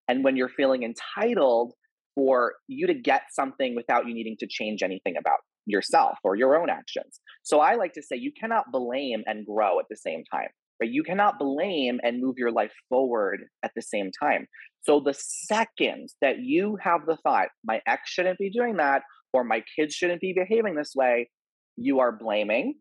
and 0.07 0.24
when 0.24 0.36
you're 0.36 0.50
feeling 0.50 0.83
entitled 0.83 1.74
for 2.15 2.53
you 2.67 2.86
to 2.88 2.93
get 2.93 3.24
something 3.31 3.75
without 3.75 4.07
you 4.07 4.13
needing 4.13 4.36
to 4.39 4.48
change 4.48 4.83
anything 4.83 5.15
about 5.17 5.39
yourself 5.65 6.17
or 6.24 6.36
your 6.36 6.59
own 6.59 6.69
actions. 6.69 7.19
So 7.43 7.59
I 7.59 7.75
like 7.75 7.93
to 7.93 8.03
say 8.03 8.15
you 8.15 8.31
cannot 8.31 8.71
blame 8.71 9.24
and 9.25 9.45
grow 9.45 9.79
at 9.79 9.86
the 9.89 9.95
same 9.95 10.24
time. 10.31 10.50
Right? 10.81 10.89
You 10.91 11.03
cannot 11.03 11.39
blame 11.39 12.00
and 12.03 12.21
move 12.21 12.36
your 12.38 12.51
life 12.51 12.71
forward 12.88 13.41
at 13.63 13.71
the 13.75 13.81
same 13.81 14.12
time. 14.17 14.48
So 14.81 15.01
the 15.01 15.13
second 15.13 16.09
that 16.21 16.39
you 16.39 16.77
have 16.81 17.05
the 17.05 17.17
thought, 17.17 17.50
my 17.65 17.81
ex 17.86 18.09
shouldn't 18.09 18.38
be 18.39 18.50
doing 18.50 18.77
that, 18.77 19.01
or 19.33 19.43
my 19.43 19.63
kids 19.77 19.93
shouldn't 19.93 20.21
be 20.21 20.33
behaving 20.33 20.75
this 20.75 20.93
way, 20.95 21.29
you 21.75 22.00
are 22.00 22.12
blaming 22.12 22.75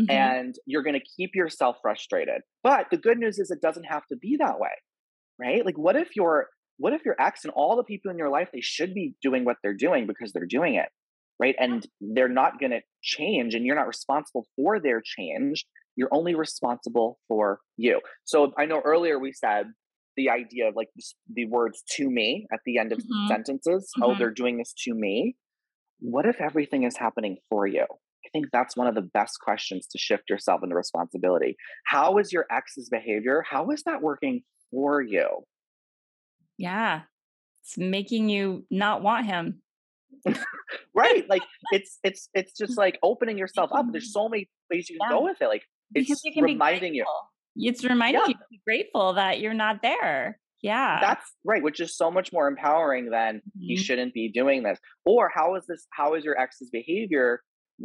Mhm. 0.00 0.10
and 0.10 0.54
you're 0.66 0.82
going 0.82 0.98
to 0.98 1.06
keep 1.16 1.34
yourself 1.34 1.76
frustrated. 1.82 2.42
But 2.62 2.86
the 2.90 2.96
good 2.96 3.18
news 3.18 3.38
is 3.38 3.50
it 3.50 3.60
doesn't 3.60 3.84
have 3.84 4.06
to 4.06 4.16
be 4.16 4.36
that 4.38 4.58
way. 4.58 4.70
Right? 5.38 5.64
Like 5.64 5.78
what 5.78 5.96
if 5.96 6.14
your 6.16 6.48
what 6.78 6.94
if 6.94 7.04
your 7.04 7.14
ex 7.20 7.44
and 7.44 7.52
all 7.54 7.76
the 7.76 7.84
people 7.84 8.10
in 8.10 8.16
your 8.18 8.30
life 8.30 8.48
they 8.52 8.60
should 8.62 8.94
be 8.94 9.14
doing 9.22 9.44
what 9.44 9.56
they're 9.62 9.74
doing 9.74 10.06
because 10.06 10.32
they're 10.32 10.46
doing 10.46 10.74
it. 10.74 10.88
Right? 11.38 11.54
And 11.58 11.86
they're 12.00 12.28
not 12.28 12.58
going 12.60 12.72
to 12.72 12.82
change 13.02 13.54
and 13.54 13.64
you're 13.64 13.76
not 13.76 13.86
responsible 13.86 14.46
for 14.56 14.78
their 14.80 15.00
change. 15.04 15.64
You're 15.96 16.12
only 16.12 16.34
responsible 16.34 17.18
for 17.28 17.60
you. 17.76 18.00
So 18.24 18.52
I 18.58 18.66
know 18.66 18.80
earlier 18.84 19.18
we 19.18 19.32
said 19.32 19.66
the 20.16 20.30
idea 20.30 20.68
of 20.68 20.76
like 20.76 20.88
the 21.32 21.46
words 21.46 21.82
to 21.92 22.10
me 22.10 22.46
at 22.52 22.60
the 22.64 22.78
end 22.78 22.92
of 22.92 22.98
Mhm. 22.98 23.28
sentences. 23.28 23.90
Oh, 24.02 24.10
Mhm. 24.10 24.18
they're 24.18 24.30
doing 24.30 24.58
this 24.58 24.72
to 24.84 24.94
me. 24.94 25.36
What 26.00 26.26
if 26.26 26.40
everything 26.40 26.82
is 26.84 26.96
happening 26.96 27.38
for 27.48 27.66
you? 27.66 27.82
I 28.24 28.28
think 28.32 28.46
that's 28.52 28.76
one 28.76 28.86
of 28.86 28.94
the 28.94 29.02
best 29.02 29.40
questions 29.40 29.86
to 29.88 29.98
shift 29.98 30.28
yourself 30.30 30.62
into 30.62 30.74
responsibility. 30.74 31.56
How 31.86 32.18
is 32.18 32.32
your 32.32 32.46
ex's 32.50 32.88
behavior? 32.88 33.42
How 33.48 33.70
is 33.70 33.82
that 33.84 34.02
working 34.02 34.42
for 34.70 35.00
you? 35.02 35.44
yeah. 36.58 37.02
It's 37.62 37.76
making 37.78 38.28
you 38.30 38.66
not 38.70 39.02
want 39.02 39.26
him. 39.26 39.62
Right? 40.94 41.26
like 41.28 41.42
it's 41.72 41.98
it's 42.04 42.28
it's 42.34 42.52
just 42.52 42.76
like 42.76 42.98
opening 43.02 43.38
yourself 43.38 43.70
up. 43.72 43.86
There's 43.92 44.12
so 44.12 44.28
many 44.28 44.48
ways 44.70 44.88
you 44.90 44.98
can 44.98 45.08
Yeah. 45.10 45.16
go 45.18 45.24
with 45.24 45.40
it. 45.40 45.46
Like 45.46 45.64
Because 45.92 46.10
it's 46.10 46.24
you 46.24 46.32
can 46.32 46.44
reminding 46.44 46.92
be 46.92 46.98
you. 46.98 47.06
It's 47.56 47.84
reminding 47.84 48.22
Yeah. 48.22 48.28
you 48.28 48.34
to 48.34 48.44
be 48.50 48.60
grateful 48.66 49.14
that 49.14 49.40
you're 49.40 49.54
not 49.54 49.82
there. 49.82 50.38
Yeah. 50.62 50.98
That's 51.00 51.24
right, 51.44 51.62
which 51.62 51.80
is 51.80 51.96
so 51.96 52.10
much 52.10 52.32
more 52.32 52.46
empowering 52.46 53.10
than 53.10 53.40
you 53.58 53.76
Mhm. 53.78 53.80
shouldn't 53.84 54.14
be 54.14 54.28
doing 54.30 54.62
this. 54.62 54.78
Or 55.04 55.30
how 55.34 55.54
is 55.56 55.66
this? 55.66 55.86
How 55.92 56.14
is 56.14 56.24
your 56.24 56.38
ex's 56.38 56.70
behavior 56.70 57.42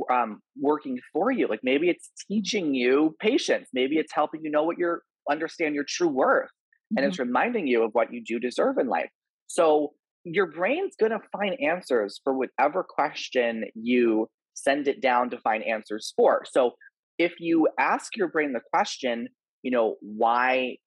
um, 0.09 0.41
working 0.59 0.99
for 1.13 1.31
you? 1.31 1.47
Like 1.47 1.61
maybe 1.63 1.89
it's 1.89 2.11
teaching 2.27 2.73
you 2.75 3.15
patience. 3.19 3.69
Maybe 3.73 3.97
it's 3.97 4.13
helping 4.13 4.43
you 4.43 4.51
know 4.51 4.63
what 4.63 4.77
your 4.77 5.03
understand 5.29 5.73
your 5.73 5.85
true 5.87 6.09
worth, 6.09 6.51
and 6.95 7.05
it's 7.05 7.17
reminding 7.17 7.65
you 7.65 7.83
of 7.83 7.91
what 7.93 8.13
you 8.13 8.21
do 8.23 8.39
deserve 8.39 8.77
in 8.77 8.87
life. 8.87 9.09
So 9.47 9.93
your 10.25 10.47
brain's 10.47 10.95
gonna 10.97 11.21
find 11.31 11.59
answers 11.61 12.19
for 12.23 12.33
whatever 12.37 12.83
question 12.83 13.65
you 13.73 14.29
send 14.53 14.87
it 14.87 15.01
down 15.01 15.29
to 15.29 15.37
find 15.39 15.63
answers 15.63 16.13
for. 16.15 16.43
So 16.45 16.75
if 17.17 17.33
you 17.39 17.67
ask 17.79 18.15
your 18.15 18.27
brain 18.27 18.53
the 18.53 18.61
question, 18.73 19.27
you 19.61 19.71
know, 19.71 19.95
why 20.01 20.77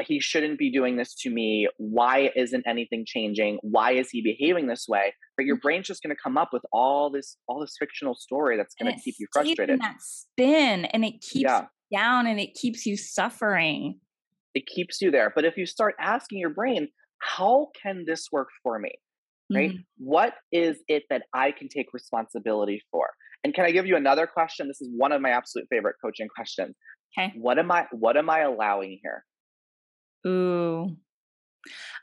he 0.00 0.18
shouldn't 0.20 0.58
be 0.58 0.70
doing 0.70 0.96
this 0.96 1.14
to 1.14 1.30
me. 1.30 1.68
Why 1.76 2.30
isn't 2.34 2.64
anything 2.66 3.04
changing? 3.06 3.58
Why 3.62 3.92
is 3.92 4.10
he 4.10 4.20
behaving 4.20 4.66
this 4.66 4.86
way? 4.88 5.14
But 5.36 5.46
your 5.46 5.56
brain's 5.56 5.86
just 5.86 6.02
going 6.02 6.14
to 6.14 6.20
come 6.20 6.36
up 6.36 6.48
with 6.52 6.62
all 6.72 7.08
this, 7.10 7.36
all 7.46 7.60
this 7.60 7.76
fictional 7.78 8.14
story 8.16 8.56
that's 8.56 8.74
going 8.74 8.92
to 8.94 9.00
keep 9.00 9.14
you 9.18 9.26
stays 9.32 9.50
in 9.50 9.54
frustrated. 9.56 9.80
that 9.80 9.96
spin 10.00 10.84
and 10.86 11.04
it 11.04 11.12
keeps 11.20 11.36
Yeah, 11.44 11.66
you 11.90 11.98
down 11.98 12.26
and 12.26 12.40
it 12.40 12.54
keeps 12.54 12.84
you 12.84 12.96
suffering. 12.96 14.00
it 14.54 14.66
keeps 14.66 15.00
you 15.00 15.12
there. 15.12 15.32
But 15.32 15.44
if 15.44 15.56
you 15.56 15.66
start 15.66 15.94
asking 16.00 16.38
your 16.40 16.50
brain, 16.50 16.88
how 17.22 17.68
can 17.80 18.04
this 18.06 18.26
work 18.32 18.48
for 18.64 18.78
me? 18.80 18.90
Right? 19.52 19.70
Mhm. 19.72 19.84
What 19.98 20.34
is 20.52 20.82
it 20.88 21.04
that 21.10 21.22
I 21.32 21.52
can 21.52 21.68
take 21.68 21.92
responsibility 21.92 22.82
for? 22.90 23.10
And 23.44 23.54
can 23.54 23.64
I 23.64 23.70
give 23.70 23.86
you 23.86 23.96
another 23.96 24.26
question? 24.26 24.68
This 24.68 24.80
is 24.80 24.90
one 24.94 25.12
of 25.12 25.20
my 25.20 25.30
absolute 25.30 25.66
favorite 25.70 25.96
coaching 26.02 26.28
questions. 26.34 26.74
Okay. 27.18 27.32
What 27.36 27.58
am 27.58 27.70
I? 27.70 27.86
What 27.92 28.16
am 28.16 28.30
I 28.30 28.40
allowing 28.40 28.98
here? 29.02 29.24
Ooh. 30.26 30.96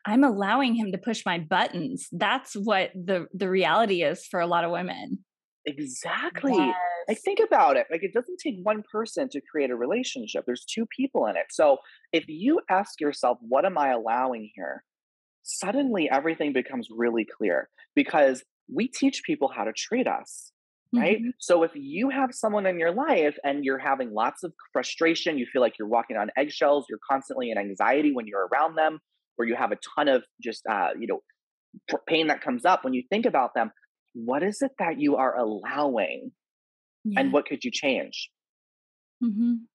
I'm 0.06 0.24
allowing 0.24 0.76
him 0.76 0.92
to 0.92 0.98
push 0.98 1.24
my 1.26 1.40
buttons. 1.40 2.08
That's 2.12 2.54
what 2.54 2.92
the 2.94 3.28
the 3.34 3.50
reality 3.50 4.04
is 4.04 4.26
for 4.26 4.40
a 4.40 4.48
lot 4.48 4.64
of 4.64 4.72
women. 4.72 5.20
Exactly. 5.66 6.58
Like 7.08 7.20
think 7.24 7.40
about 7.46 7.76
it. 7.76 7.88
Like 7.92 8.04
it 8.04 8.14
doesn't 8.14 8.40
take 8.42 8.56
one 8.64 8.84
person 8.90 9.28
to 9.30 9.42
create 9.52 9.70
a 9.70 9.76
relationship. 9.76 10.44
There's 10.46 10.66
two 10.66 10.86
people 10.96 11.26
in 11.28 11.36
it. 11.36 11.48
So 11.50 11.78
if 12.14 12.26
you 12.28 12.62
ask 12.70 13.02
yourself, 13.02 13.38
what 13.42 13.66
am 13.66 13.78
I 13.78 13.90
allowing 13.90 14.50
here? 14.56 14.84
Suddenly 15.44 16.10
everything 16.10 16.54
becomes 16.54 16.88
really 16.96 17.26
clear 17.38 17.70
because 17.96 18.44
we 18.74 18.88
teach 18.88 19.24
people 19.26 19.50
how 19.54 19.66
to 19.66 19.74
treat 19.76 20.08
us, 20.08 20.52
right? 20.96 21.22
Mhm. 21.22 21.34
So 21.40 21.64
if 21.64 21.72
you 21.76 22.10
have 22.10 22.34
someone 22.34 22.66
in 22.66 22.80
your 22.80 22.92
life 22.92 23.38
and 23.44 23.66
you're 23.66 23.78
having 23.80 24.14
lots 24.14 24.44
of 24.44 24.54
frustration, 24.74 25.38
you 25.38 25.46
feel 25.52 25.62
like 25.62 25.78
you're 25.80 25.88
walking 25.88 26.18
on 26.18 26.32
eggshells, 26.38 26.86
you're 26.90 27.00
constantly 27.10 27.52
in 27.52 27.58
anxiety 27.58 28.12
when 28.14 28.28
you're 28.28 28.48
around 28.48 28.76
them, 28.76 29.00
or 29.38 29.46
you 29.46 29.56
have 29.56 29.72
a 29.72 29.78
ton 29.96 30.08
of 30.08 30.26
just 30.42 30.64
uh, 30.70 30.90
you 31.00 31.08
know 31.08 31.22
pain 32.08 32.28
that 32.28 32.42
comes 32.42 32.66
up 32.66 32.84
when 32.84 32.94
you 32.94 33.04
think 33.12 33.26
about 33.26 33.54
them, 33.56 33.72
what 34.14 34.44
is 34.44 34.62
it 34.62 34.72
that 34.80 35.00
you 35.00 35.16
are 35.18 35.38
allowing 35.38 36.32
Yeah. 37.04 37.22
and 37.22 37.34
what 37.34 37.46
could 37.48 37.64
you 37.64 37.72
change? 37.72 38.30
Mhm. 39.22 39.68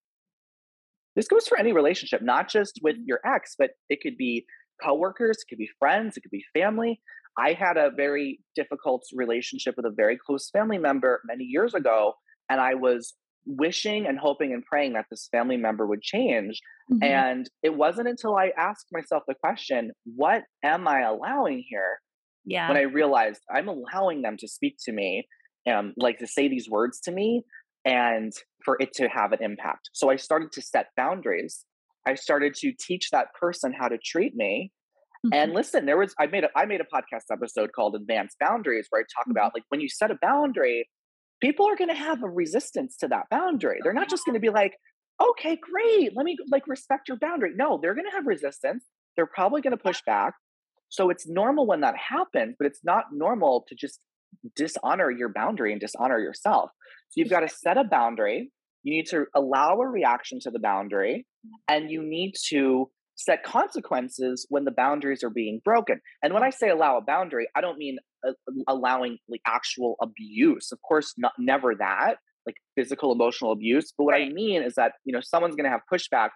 This 1.17 1.29
goes 1.29 1.47
for 1.47 1.59
any 1.59 1.73
relationship, 1.73 2.23
not 2.23 2.49
just 2.49 2.79
with 2.83 2.97
Mhm. 2.97 3.07
your 3.07 3.21
ex, 3.25 3.55
but 3.59 3.73
it 3.89 4.01
could 4.01 4.17
be 4.17 4.47
coworkers, 4.83 5.39
it 5.43 5.49
could 5.49 5.59
be 5.59 5.69
friends, 5.79 6.17
it 6.17 6.23
could 6.23 6.31
be 6.31 6.45
family. 6.55 7.01
I 7.39 7.53
had 7.53 7.77
a 7.77 7.91
very 7.91 8.41
difficult 8.55 9.05
relationship 9.15 9.77
with 9.77 9.87
a 9.87 9.91
very 9.91 10.19
close 10.19 10.51
family 10.51 10.79
member 10.79 11.21
many 11.25 11.45
years 11.45 11.75
ago, 11.75 12.15
and 12.51 12.61
I 12.61 12.75
was 12.75 13.15
wishing 13.45 14.07
and 14.07 14.19
hoping 14.19 14.53
and 14.53 14.65
praying 14.65 14.93
that 14.93 15.07
this 15.11 15.29
family 15.33 15.57
member 15.57 15.87
would 15.87 16.03
change. 16.03 16.61
Mhm. 16.91 17.03
And 17.03 17.51
it 17.63 17.75
wasn't 17.75 18.09
until 18.09 18.37
I 18.37 18.53
asked 18.57 18.87
myself 18.93 19.25
the 19.27 19.35
question, 19.35 19.93
what 20.05 20.45
am 20.63 20.87
I 20.87 21.01
allowing 21.01 21.65
here? 21.67 21.99
yeah. 22.45 22.69
when 22.69 22.77
I 22.77 22.83
realized 22.83 23.43
I'm 23.53 23.69
allowing 23.69 24.23
them 24.23 24.37
to 24.39 24.49
speak 24.49 24.77
to 24.85 24.93
me, 24.93 25.27
um, 25.67 25.95
like 25.97 26.19
to 26.19 26.27
say 26.27 26.49
these 26.49 26.69
words 26.69 27.01
to 27.01 27.13
me, 27.13 27.43
and 27.85 28.33
for 28.65 28.77
it 28.81 28.93
to 28.95 29.09
have 29.09 29.33
an 29.33 29.43
impact. 29.43 29.91
So 29.93 30.11
I 30.11 30.17
started 30.17 30.53
to 30.53 30.63
set 30.63 30.89
boundaries. 30.97 31.65
I 32.07 32.15
started 32.15 32.55
to 32.57 32.73
teach 32.79 33.11
that 33.11 33.29
person 33.39 33.73
how 33.73 33.89
to 33.89 33.99
treat 33.99 34.35
me. 34.35 34.73
And 35.31 35.53
Mhm. 35.53 35.55
listen, 35.55 35.87
there 35.87 35.97
was 35.99 36.15
I 36.19 36.27
made 36.27 36.45
a 36.45 36.49
I 36.57 36.67
made 36.67 36.81
a 36.81 36.85
podcast 36.85 37.25
episode 37.31 37.73
called 37.73 37.95
Advanced 37.95 38.39
Boundaries 38.41 38.87
where 38.91 39.03
I 39.03 39.05
talk 39.17 39.27
Mhm. 39.27 39.33
about 39.33 39.55
like 39.55 39.65
when 39.69 39.81
you 39.81 39.89
set 39.89 40.11
a 40.11 40.19
boundary, 40.21 40.89
people 41.41 41.67
are 41.69 41.77
going 41.77 41.89
to 41.91 41.95
have 41.95 42.23
a 42.23 42.29
resistance 42.29 42.97
to 42.99 43.09
that 43.09 43.29
boundary. 43.31 43.81
They're 43.83 43.93
not 43.93 44.09
just 44.09 44.25
going 44.25 44.35
to 44.35 44.41
be 44.41 44.51
like, 44.51 44.77
"Okay, 45.21 45.57
great, 45.57 46.17
let 46.17 46.25
me 46.25 46.37
like 46.51 46.67
respect 46.67 47.09
your 47.09 47.19
boundary." 47.19 47.53
No, 47.55 47.79
they're 47.81 47.95
going 47.95 48.07
to 48.07 48.13
have 48.13 48.27
resistance. 48.27 48.87
They're 49.17 49.27
probably 49.27 49.61
going 49.61 49.77
to 49.77 49.83
push 49.83 50.03
back. 50.07 50.35
So 50.89 51.09
it's 51.11 51.27
normal 51.29 51.67
when 51.67 51.81
that 51.81 51.97
happens, 51.97 52.57
but 52.59 52.67
it's 52.67 52.85
not 52.85 53.13
normal 53.13 53.65
to 53.69 53.75
just 53.75 54.01
dishonor 54.57 55.11
your 55.11 55.29
boundary 55.29 55.73
and 55.73 55.81
dishonor 55.81 56.19
yourself. 56.19 56.71
So 57.11 57.21
you've 57.21 57.31
got 57.31 57.41
to 57.41 57.49
set 57.49 57.77
a 57.79 57.85
boundary. 57.85 58.51
You 58.83 58.95
need 58.95 59.07
to 59.09 59.27
allow 59.35 59.81
a 59.81 59.87
reaction 59.87 60.41
to 60.41 60.51
the 60.51 60.59
boundary, 60.59 61.27
and 61.69 61.91
you 61.91 62.03
need 62.03 62.35
to 62.49 62.91
set 63.25 63.43
consequences 63.45 64.47
when 64.49 64.65
the 64.65 64.71
boundaries 64.71 65.23
are 65.23 65.31
being 65.31 65.61
broken. 65.65 66.01
And 66.23 66.35
when 66.35 66.43
I 66.43 66.51
say 66.51 66.69
allow 66.69 66.97
a 66.97 67.03
boundary, 67.03 67.49
I 67.55 67.61
don't 67.61 67.79
mean 67.79 67.99
uh, 68.27 68.33
allowing 68.69 69.19
like 69.29 69.41
actual 69.47 69.97
abuse. 70.01 70.73
Of 70.73 70.81
course, 70.83 71.15
not 71.17 71.33
never 71.39 71.75
that 71.77 72.17
like 72.47 72.57
physical 72.77 73.13
emotional 73.13 73.53
abuse. 73.53 73.93
But 73.97 74.05
what 74.05 74.13
right. 74.13 74.29
I 74.29 74.33
mean 74.33 74.63
is 74.63 74.75
that 74.75 74.93
you 75.05 75.13
know 75.13 75.21
someone's 75.21 75.57
going 75.57 75.65
to 75.65 75.71
have 75.71 75.83
pushback. 75.93 76.31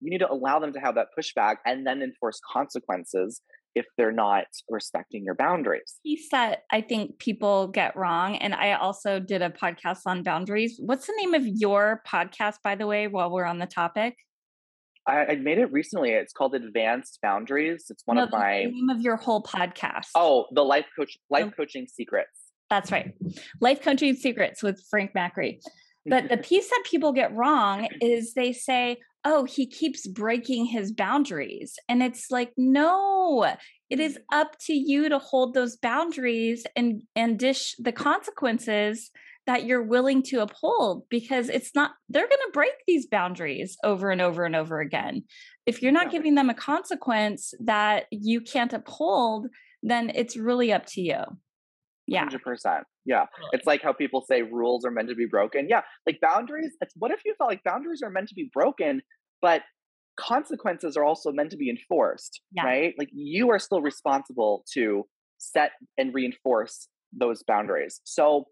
You 0.00 0.10
need 0.10 0.18
to 0.18 0.30
allow 0.30 0.58
them 0.58 0.72
to 0.72 0.80
have 0.80 0.96
that 0.96 1.08
pushback 1.16 1.56
and 1.64 1.86
then 1.86 2.02
enforce 2.02 2.40
consequences 2.52 3.40
if 3.74 3.86
they're 3.96 4.12
not 4.12 4.44
respecting 4.68 5.24
your 5.24 5.34
boundaries. 5.34 5.98
Piece 6.04 6.28
that 6.30 6.64
I 6.70 6.80
think 6.80 7.18
people 7.18 7.68
get 7.68 7.96
wrong, 7.96 8.36
and 8.36 8.54
I 8.54 8.74
also 8.74 9.20
did 9.20 9.42
a 9.42 9.50
podcast 9.50 10.00
on 10.06 10.22
boundaries. 10.22 10.78
What's 10.78 11.06
the 11.06 11.14
name 11.16 11.34
of 11.34 11.46
your 11.46 12.02
podcast, 12.06 12.56
by 12.62 12.74
the 12.74 12.86
way, 12.86 13.06
while 13.06 13.30
we're 13.30 13.44
on 13.44 13.58
the 13.58 13.66
topic? 13.66 14.16
I, 15.06 15.24
I 15.26 15.34
made 15.36 15.58
it 15.58 15.72
recently. 15.72 16.10
It's 16.10 16.32
called 16.32 16.54
Advanced 16.54 17.18
Boundaries. 17.22 17.86
It's 17.90 18.02
one 18.06 18.18
no, 18.18 18.24
of 18.24 18.32
my 18.32 18.64
name 18.64 18.88
of 18.90 19.00
your 19.00 19.16
whole 19.16 19.42
podcast. 19.42 20.08
Oh, 20.14 20.46
the 20.52 20.62
life 20.62 20.86
coach, 20.96 21.18
life 21.30 21.46
oh. 21.48 21.50
coaching 21.50 21.86
secrets. 21.86 22.30
That's 22.70 22.90
right. 22.90 23.14
Life 23.60 23.82
coaching 23.82 24.14
secrets 24.14 24.62
with 24.62 24.82
Frank 24.88 25.12
Macri. 25.14 25.58
But 26.06 26.28
the 26.28 26.36
piece 26.48 26.68
that 26.70 26.82
people 26.84 27.12
get 27.12 27.34
wrong 27.34 27.88
is 28.00 28.34
they 28.34 28.52
say, 28.52 28.98
oh, 29.24 29.44
he 29.44 29.66
keeps 29.66 30.06
breaking 30.06 30.66
his 30.66 30.92
boundaries. 30.92 31.78
And 31.88 32.02
it's 32.02 32.30
like, 32.30 32.52
no, 32.56 33.54
it 33.90 34.00
is 34.00 34.18
up 34.32 34.56
to 34.66 34.72
you 34.72 35.08
to 35.08 35.18
hold 35.18 35.54
those 35.54 35.76
boundaries 35.76 36.64
and 36.74 37.02
and 37.14 37.38
dish 37.38 37.74
the 37.78 37.92
consequences 37.92 39.10
that 39.46 39.64
you're 39.64 39.82
willing 39.82 40.22
to 40.22 40.40
uphold 40.40 41.04
because 41.10 41.48
it's 41.48 41.74
not 41.74 41.92
they're 42.08 42.28
going 42.28 42.38
to 42.46 42.52
break 42.52 42.74
these 42.86 43.06
boundaries 43.06 43.76
over 43.82 44.10
and 44.10 44.20
over 44.20 44.44
and 44.44 44.54
over 44.54 44.80
again. 44.80 45.22
If 45.66 45.82
you're 45.82 45.92
not 45.92 46.10
giving 46.10 46.34
them 46.34 46.50
a 46.50 46.54
consequence 46.54 47.52
that 47.64 48.06
you 48.10 48.40
can't 48.40 48.72
uphold, 48.72 49.48
then 49.82 50.12
it's 50.14 50.36
really 50.36 50.72
up 50.72 50.86
to 50.86 51.00
you. 51.00 51.22
Yeah. 52.06 52.28
100%. 52.28 52.82
Yeah. 53.04 53.26
It's 53.52 53.66
like 53.66 53.82
how 53.82 53.92
people 53.92 54.24
say 54.28 54.42
rules 54.42 54.84
are 54.84 54.90
meant 54.90 55.08
to 55.08 55.14
be 55.14 55.26
broken. 55.26 55.68
Yeah. 55.68 55.82
Like 56.06 56.18
boundaries, 56.20 56.72
what 56.96 57.10
if 57.10 57.20
you 57.24 57.34
felt 57.38 57.50
like 57.50 57.64
boundaries 57.64 58.02
are 58.02 58.10
meant 58.10 58.28
to 58.28 58.34
be 58.34 58.50
broken, 58.52 59.02
but 59.40 59.62
consequences 60.16 60.96
are 60.96 61.04
also 61.04 61.32
meant 61.32 61.50
to 61.50 61.56
be 61.56 61.70
enforced, 61.70 62.40
yeah. 62.52 62.64
right? 62.64 62.94
Like 62.98 63.08
you 63.12 63.50
are 63.50 63.58
still 63.58 63.80
responsible 63.80 64.64
to 64.74 65.04
set 65.38 65.72
and 65.98 66.12
reinforce 66.14 66.88
those 67.12 67.42
boundaries. 67.42 68.00
So 68.04 68.46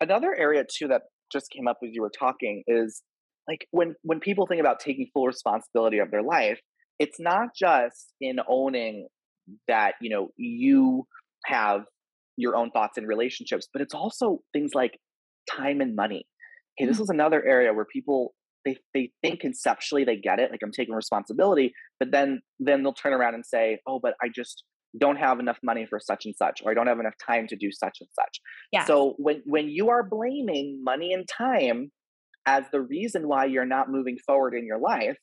another 0.00 0.34
area 0.34 0.64
too 0.64 0.88
that 0.88 1.02
just 1.32 1.50
came 1.50 1.66
up 1.66 1.78
as 1.84 1.90
you 1.92 2.02
were 2.02 2.12
talking 2.16 2.62
is 2.66 3.02
like 3.48 3.66
when 3.70 3.94
when 4.02 4.20
people 4.20 4.46
think 4.46 4.60
about 4.60 4.80
taking 4.80 5.08
full 5.12 5.26
responsibility 5.26 5.98
of 5.98 6.10
their 6.10 6.22
life, 6.22 6.60
it's 6.98 7.20
not 7.20 7.48
just 7.54 8.12
in 8.20 8.36
owning 8.48 9.08
that, 9.68 9.94
you 10.00 10.10
know, 10.10 10.28
you 10.36 11.06
have 11.46 11.82
your 12.36 12.56
own 12.56 12.70
thoughts 12.70 12.96
and 12.98 13.06
relationships, 13.06 13.68
but 13.72 13.82
it's 13.82 13.94
also 13.94 14.40
things 14.52 14.70
like 14.74 14.98
time 15.50 15.80
and 15.80 15.94
money. 15.94 16.26
Okay, 16.80 16.88
this 16.88 16.96
mm-hmm. 16.96 17.04
is 17.04 17.10
another 17.10 17.44
area 17.44 17.72
where 17.72 17.84
people 17.84 18.34
they 18.64 18.78
they 18.94 19.10
think 19.22 19.40
conceptually 19.40 20.04
they 20.04 20.16
get 20.16 20.38
it, 20.38 20.50
like 20.50 20.60
I'm 20.62 20.72
taking 20.72 20.94
responsibility, 20.94 21.72
but 22.00 22.10
then 22.10 22.40
then 22.58 22.82
they'll 22.82 22.94
turn 22.94 23.12
around 23.12 23.34
and 23.34 23.44
say, 23.44 23.78
"Oh, 23.86 24.00
but 24.02 24.14
I 24.22 24.28
just 24.34 24.64
don't 24.98 25.16
have 25.16 25.40
enough 25.40 25.58
money 25.62 25.86
for 25.86 25.98
such 26.00 26.24
and 26.24 26.34
such, 26.36 26.62
or 26.64 26.70
I 26.70 26.74
don't 26.74 26.86
have 26.86 27.00
enough 27.00 27.14
time 27.24 27.46
to 27.48 27.56
do 27.56 27.70
such 27.72 27.98
and 28.00 28.08
such." 28.12 28.40
Yeah. 28.72 28.84
So 28.84 29.14
when 29.18 29.42
when 29.44 29.68
you 29.68 29.90
are 29.90 30.02
blaming 30.02 30.82
money 30.82 31.12
and 31.12 31.28
time 31.28 31.90
as 32.46 32.64
the 32.72 32.80
reason 32.80 33.28
why 33.28 33.46
you're 33.46 33.64
not 33.64 33.90
moving 33.90 34.18
forward 34.26 34.54
in 34.54 34.66
your 34.66 34.78
life, 34.78 35.16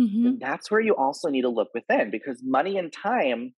mm-hmm. 0.00 0.36
that's 0.40 0.70
where 0.70 0.80
you 0.80 0.94
also 0.96 1.28
need 1.28 1.42
to 1.42 1.48
look 1.48 1.68
within 1.74 2.10
because 2.10 2.42
money 2.44 2.78
and 2.78 2.92
time 2.92 3.52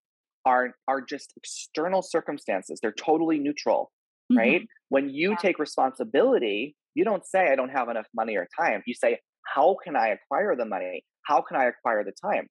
are 0.47 0.77
are 0.89 1.01
just 1.03 1.33
external 1.37 2.01
circumstances 2.01 2.79
they're 2.81 2.93
totally 2.93 3.39
neutral 3.39 3.91
mm-hmm. 4.33 4.39
right 4.39 4.69
when 4.89 5.11
you 5.11 5.31
yeah. 5.31 5.37
take 5.37 5.59
responsibility 5.59 6.75
you 6.95 7.05
don't 7.05 7.27
say 7.27 7.51
i 7.51 7.57
don't 7.57 7.71
have 7.71 7.89
enough 7.89 8.07
money 8.15 8.37
or 8.37 8.47
time 8.59 8.83
you 8.87 8.95
say 8.95 9.19
how 9.55 9.77
can 9.85 9.97
i 9.97 10.09
acquire 10.09 10.57
the 10.57 10.65
money 10.65 11.05
how 11.27 11.43
can 11.43 11.57
i 11.59 11.65
acquire 11.65 12.05
the 12.05 12.13
time 12.23 12.47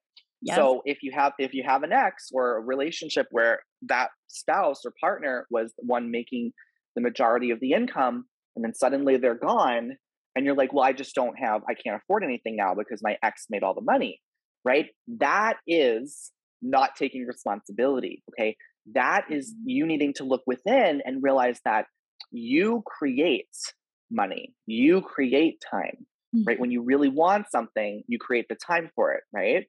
yes. 0.46 0.56
so 0.56 0.82
if 0.86 1.00
you 1.02 1.12
have 1.14 1.34
if 1.40 1.54
you 1.54 1.64
have 1.66 1.84
an 1.84 1.92
ex 1.92 2.30
or 2.32 2.58
a 2.58 2.62
relationship 2.62 3.28
where 3.32 3.60
that 3.82 4.10
spouse 4.28 4.82
or 4.86 4.94
partner 5.00 5.46
was 5.50 5.74
the 5.78 5.84
one 5.86 6.12
making 6.12 6.52
the 6.96 7.02
majority 7.02 7.52
of 7.52 7.60
the 7.60 7.74
income 7.74 8.26
and 8.56 8.64
then 8.64 8.74
suddenly 8.74 9.18
they're 9.18 9.36
gone 9.36 9.98
and 10.36 10.46
you're 10.46 10.56
like 10.56 10.72
well 10.74 10.86
i 10.86 10.94
just 10.94 11.14
don't 11.14 11.38
have 11.38 11.62
i 11.70 11.74
can't 11.74 12.02
afford 12.02 12.24
anything 12.24 12.56
now 12.56 12.74
because 12.74 13.02
my 13.04 13.18
ex 13.24 13.46
made 13.50 13.64
all 13.64 13.74
the 13.74 13.82
money 13.82 14.22
right 14.64 14.88
that 15.08 15.58
is 15.68 16.32
not 16.66 16.96
taking 16.96 17.26
responsibility. 17.26 18.24
Okay. 18.32 18.58
That 18.94 19.26
is 19.30 19.52
mm-hmm. 19.52 19.70
you 19.70 19.86
needing 19.86 20.14
to 20.16 20.24
look 20.24 20.42
within 20.46 21.02
and 21.06 21.24
realize 21.24 21.60
that 21.66 21.86
you 22.32 22.84
create 22.86 23.48
money, 24.12 24.54
you 24.66 25.02
create 25.02 25.62
time, 25.70 26.06
mm-hmm. 26.36 26.44
right? 26.46 26.60
When 26.60 26.72
you 26.72 26.84
really 26.84 27.10
want 27.10 27.48
something, 27.52 28.04
you 28.08 28.18
create 28.20 28.48
the 28.50 28.56
time 28.56 28.90
for 28.96 29.14
it, 29.14 29.24
right? 29.34 29.66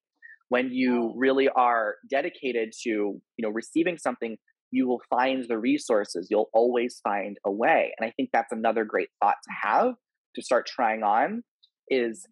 When 0.48 0.70
you 0.72 1.12
really 1.16 1.48
are 1.48 1.96
dedicated 2.08 2.72
to, 2.82 2.90
you 2.90 3.20
know, 3.40 3.50
receiving 3.50 3.98
something, 3.98 4.36
you 4.70 4.86
will 4.86 5.02
find 5.10 5.44
the 5.48 5.58
resources. 5.58 6.28
You'll 6.30 6.50
always 6.52 7.00
find 7.02 7.36
a 7.44 7.50
way. 7.50 7.92
And 7.98 8.08
I 8.08 8.12
think 8.16 8.30
that's 8.32 8.52
another 8.52 8.84
great 8.84 9.08
thought 9.20 9.36
to 9.42 9.68
have 9.68 9.94
to 10.34 10.42
start 10.42 10.66
trying 10.66 11.02
on 11.02 11.42
is 11.88 12.26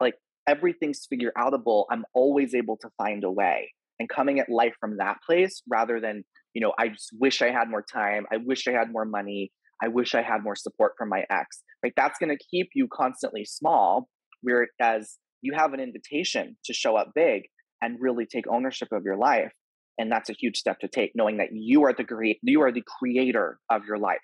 like 0.00 0.14
everything's 0.46 1.06
figure 1.08 1.32
outable. 1.38 1.84
I'm 1.90 2.04
always 2.14 2.54
able 2.54 2.76
to 2.78 2.88
find 2.98 3.24
a 3.24 3.30
way 3.30 3.70
and 3.98 4.08
coming 4.08 4.40
at 4.40 4.48
life 4.48 4.74
from 4.80 4.96
that 4.98 5.18
place 5.26 5.62
rather 5.68 6.00
than 6.00 6.24
you 6.54 6.60
know 6.60 6.72
i 6.78 6.88
just 6.88 7.10
wish 7.18 7.42
i 7.42 7.50
had 7.50 7.68
more 7.68 7.84
time 7.92 8.26
i 8.32 8.36
wish 8.36 8.66
i 8.66 8.72
had 8.72 8.92
more 8.92 9.04
money 9.04 9.52
i 9.82 9.88
wish 9.88 10.14
i 10.14 10.22
had 10.22 10.42
more 10.42 10.56
support 10.56 10.92
from 10.98 11.08
my 11.08 11.24
ex 11.30 11.62
like 11.82 11.92
that's 11.96 12.18
going 12.18 12.30
to 12.30 12.44
keep 12.50 12.68
you 12.74 12.88
constantly 12.92 13.44
small 13.44 14.08
whereas 14.42 15.16
you 15.42 15.52
have 15.54 15.72
an 15.72 15.80
invitation 15.80 16.56
to 16.64 16.72
show 16.72 16.96
up 16.96 17.10
big 17.14 17.42
and 17.84 17.98
really 18.00 18.26
take 18.26 18.46
ownership 18.48 18.88
of 18.92 19.04
your 19.04 19.16
life 19.16 19.52
and 19.98 20.10
that's 20.10 20.30
a 20.30 20.32
huge 20.32 20.56
step 20.56 20.78
to 20.80 20.88
take 20.88 21.12
knowing 21.14 21.36
that 21.36 21.48
you 21.52 21.84
are 21.84 21.92
the 21.92 22.04
great 22.04 22.38
you 22.42 22.62
are 22.62 22.72
the 22.72 22.82
creator 22.98 23.58
of 23.70 23.84
your 23.86 23.98
life 23.98 24.18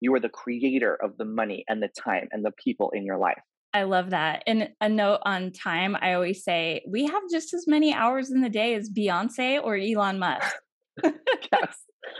you 0.00 0.14
are 0.14 0.20
the 0.20 0.28
creator 0.28 0.96
of 1.02 1.16
the 1.16 1.24
money 1.24 1.64
and 1.68 1.82
the 1.82 1.88
time 1.88 2.28
and 2.30 2.44
the 2.44 2.52
people 2.62 2.90
in 2.94 3.04
your 3.04 3.18
life 3.18 3.42
I 3.74 3.82
love 3.82 4.10
that. 4.10 4.44
And 4.46 4.70
a 4.80 4.88
note 4.88 5.20
on 5.24 5.52
time, 5.52 5.94
I 6.00 6.14
always 6.14 6.42
say 6.42 6.82
we 6.88 7.06
have 7.06 7.22
just 7.30 7.52
as 7.52 7.66
many 7.66 7.92
hours 7.92 8.30
in 8.30 8.40
the 8.40 8.48
day 8.48 8.74
as 8.74 8.88
Beyonce 8.88 9.62
or 9.62 9.76
Elon 9.76 10.18
Musk. 10.18 10.56
yes. 11.04 11.76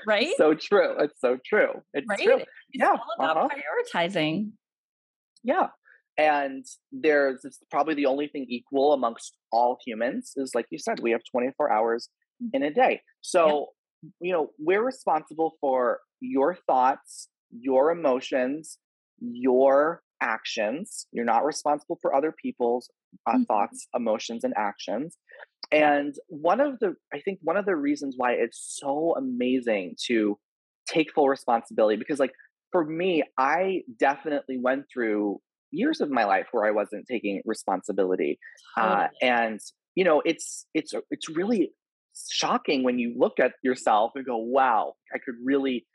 Right? 0.07 0.29
So 0.37 0.55
true. 0.55 0.95
It's 1.01 1.19
so 1.21 1.39
true. 1.45 1.83
It's 1.95 2.07
right? 2.09 2.21
true. 2.21 2.37
It's 2.37 2.49
yeah. 2.75 2.91
all 2.91 3.01
about 3.19 3.37
uh-huh. 3.37 3.49
prioritizing. 3.49 4.51
Yeah. 5.43 5.69
And 6.19 6.67
there's 6.91 7.47
probably 7.71 7.95
the 7.95 8.07
only 8.07 8.27
thing 8.27 8.47
equal 8.49 8.93
amongst 8.93 9.37
all 9.53 9.79
humans 9.87 10.33
is 10.37 10.53
like 10.55 10.67
you 10.71 10.79
said, 10.79 10.99
we 11.01 11.13
have 11.13 11.21
24 11.31 11.73
hours 11.73 12.09
mm. 12.43 12.49
in 12.53 12.65
a 12.65 12.73
day. 12.73 13.01
So, 13.21 13.69
yeah. 14.03 14.09
you 14.21 14.33
know, 14.33 14.51
we're 14.59 14.85
responsible 14.85 15.55
for 15.61 16.01
your 16.21 16.59
thoughts, 16.67 17.29
your 17.51 17.93
emotions, 17.93 18.79
your 19.21 20.03
actions. 20.21 21.07
You're 21.13 21.25
not 21.25 21.45
responsible 21.45 21.99
for 22.03 22.15
other 22.15 22.33
people's 22.33 22.91
uh, 23.27 23.35
mm-hmm. 23.35 23.43
thoughts, 23.45 23.87
emotions, 23.95 24.45
and 24.45 24.55
actions. 24.57 25.17
And 25.71 26.15
one 26.29 26.61
of 26.61 26.79
the, 26.81 26.95
I 27.13 27.21
think, 27.21 27.39
one 27.43 27.57
of 27.57 27.67
the 27.67 27.77
reasons 27.77 28.15
why 28.17 28.33
it's 28.33 28.79
so 28.81 29.15
amazing 29.17 29.97
to 30.07 30.39
take 30.89 31.13
full 31.13 31.29
responsibility, 31.29 31.97
because, 31.97 32.19
like, 32.19 32.33
for 32.73 32.85
me, 32.85 33.23
I 33.39 33.83
definitely 33.99 34.59
went 34.59 34.87
through 34.93 35.41
years 35.71 36.01
of 36.01 36.11
my 36.11 36.25
life 36.25 36.47
where 36.53 36.65
I 36.65 36.71
wasn't 36.71 37.07
taking 37.11 37.43
responsibility, 37.45 38.39
uh, 38.77 39.09
and 39.23 39.61
you 39.95 40.05
know, 40.05 40.23
it's 40.25 40.67
it's 40.75 40.95
it's 41.11 41.29
really 41.29 41.73
shocking 42.31 42.83
when 42.83 42.99
you 42.99 43.15
look 43.17 43.39
at 43.41 43.53
yourself 43.63 44.13
and 44.15 44.25
go, 44.25 44.37
"Wow, 44.37 44.95
I 45.15 45.19
could 45.19 45.35
really 45.43 45.87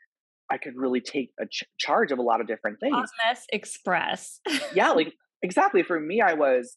I 0.50 0.58
could 0.58 0.76
really 0.76 1.00
take 1.00 1.30
a 1.40 1.46
ch- 1.46 1.64
charge 1.78 2.12
of 2.12 2.18
a 2.18 2.22
lot 2.22 2.40
of 2.40 2.46
different 2.46 2.80
things. 2.80 3.10
Mess 3.26 3.44
Express. 3.52 4.40
yeah, 4.74 4.90
like 4.92 5.14
exactly. 5.42 5.82
For 5.82 5.98
me, 5.98 6.20
I 6.20 6.34
was 6.34 6.76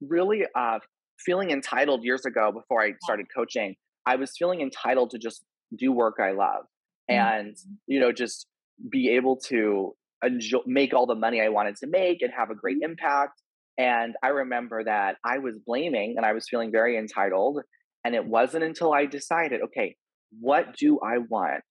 really 0.00 0.44
uh, 0.54 0.78
feeling 1.18 1.50
entitled 1.50 2.04
years 2.04 2.24
ago 2.24 2.52
before 2.52 2.82
I 2.82 2.92
started 3.02 3.26
coaching. 3.34 3.76
I 4.06 4.16
was 4.16 4.32
feeling 4.38 4.60
entitled 4.60 5.10
to 5.10 5.18
just 5.18 5.44
do 5.76 5.92
work 5.92 6.16
I 6.20 6.32
love 6.32 6.64
and, 7.08 7.52
mm-hmm. 7.52 7.74
you 7.86 8.00
know, 8.00 8.12
just 8.12 8.46
be 8.90 9.10
able 9.10 9.36
to 9.36 9.94
enjoy, 10.22 10.60
make 10.66 10.94
all 10.94 11.06
the 11.06 11.14
money 11.14 11.40
I 11.40 11.48
wanted 11.48 11.76
to 11.76 11.86
make 11.86 12.22
and 12.22 12.32
have 12.36 12.50
a 12.50 12.54
great 12.54 12.76
mm-hmm. 12.76 12.92
impact. 12.92 13.42
And 13.76 14.14
I 14.22 14.28
remember 14.28 14.84
that 14.84 15.16
I 15.24 15.38
was 15.38 15.58
blaming 15.64 16.14
and 16.16 16.26
I 16.26 16.32
was 16.32 16.48
feeling 16.48 16.72
very 16.72 16.96
entitled. 16.98 17.60
And 18.04 18.14
it 18.14 18.24
wasn't 18.24 18.64
until 18.64 18.92
I 18.92 19.06
decided, 19.06 19.60
okay, 19.62 19.96
what 20.40 20.76
do 20.76 20.98
I 21.00 21.18
want? 21.18 21.62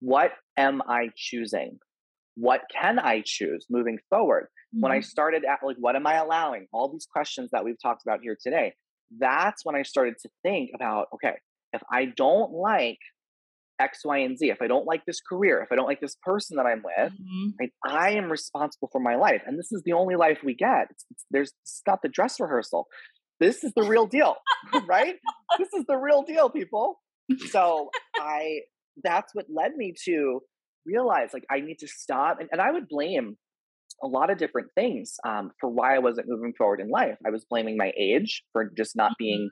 what 0.00 0.32
am 0.56 0.82
I 0.86 1.10
choosing? 1.16 1.78
What 2.36 2.62
can 2.72 2.98
I 2.98 3.22
choose 3.24 3.66
moving 3.68 3.98
forward? 4.10 4.44
Mm-hmm. 4.44 4.82
When 4.82 4.92
I 4.92 4.96
mm-hmm. 4.96 5.04
started 5.04 5.44
at 5.44 5.58
like, 5.64 5.76
what 5.78 5.96
am 5.96 6.06
I 6.06 6.14
allowing? 6.14 6.66
All 6.72 6.90
these 6.90 7.06
questions 7.10 7.50
that 7.52 7.64
we've 7.64 7.80
talked 7.80 8.02
about 8.06 8.20
here 8.22 8.36
today. 8.40 8.74
That's 9.18 9.64
when 9.64 9.74
I 9.74 9.82
started 9.82 10.14
to 10.22 10.28
think 10.42 10.70
about, 10.74 11.06
okay, 11.14 11.36
if 11.72 11.82
I 11.90 12.06
don't 12.16 12.52
like 12.52 12.98
X, 13.80 14.00
Y, 14.04 14.18
and 14.18 14.38
Z, 14.38 14.50
if 14.50 14.62
I 14.62 14.66
don't 14.66 14.86
like 14.86 15.04
this 15.06 15.20
career, 15.20 15.62
if 15.62 15.72
I 15.72 15.76
don't 15.76 15.86
like 15.86 16.00
this 16.00 16.16
person 16.22 16.56
that 16.56 16.66
I'm 16.66 16.82
with, 16.82 17.12
mm-hmm. 17.12 17.48
right, 17.60 17.72
I 17.86 18.10
am 18.12 18.30
responsible 18.30 18.88
for 18.90 19.00
my 19.00 19.16
life. 19.16 19.42
And 19.46 19.58
this 19.58 19.72
is 19.72 19.82
the 19.84 19.92
only 19.92 20.16
life 20.16 20.38
we 20.44 20.54
get. 20.54 20.88
It's, 20.90 21.04
it's, 21.10 21.24
there's 21.30 21.52
it's 21.62 21.82
not 21.86 22.02
the 22.02 22.08
dress 22.08 22.40
rehearsal. 22.40 22.86
This 23.40 23.62
is 23.62 23.72
the 23.76 23.84
real 23.84 24.06
deal, 24.06 24.36
right? 24.86 25.14
This 25.58 25.68
is 25.72 25.84
the 25.86 25.96
real 25.96 26.22
deal, 26.22 26.50
people. 26.50 27.00
So 27.50 27.90
I, 28.16 28.60
that's 29.04 29.34
what 29.34 29.46
led 29.48 29.76
me 29.76 29.94
to 30.06 30.40
realize 30.86 31.30
like 31.32 31.44
I 31.50 31.60
need 31.60 31.78
to 31.80 31.88
stop. 31.88 32.40
And, 32.40 32.48
and 32.50 32.60
I 32.60 32.72
would 32.72 32.88
blame 32.88 33.36
a 34.02 34.06
lot 34.06 34.30
of 34.30 34.38
different 34.38 34.68
things 34.74 35.14
um, 35.26 35.50
for 35.60 35.68
why 35.68 35.94
I 35.94 35.98
wasn't 35.98 36.28
moving 36.28 36.52
forward 36.56 36.80
in 36.80 36.88
life. 36.88 37.16
I 37.26 37.30
was 37.30 37.44
blaming 37.48 37.76
my 37.76 37.92
age 37.98 38.42
for 38.52 38.70
just 38.76 38.96
not 38.96 39.12
mm-hmm. 39.12 39.24
being 39.24 39.50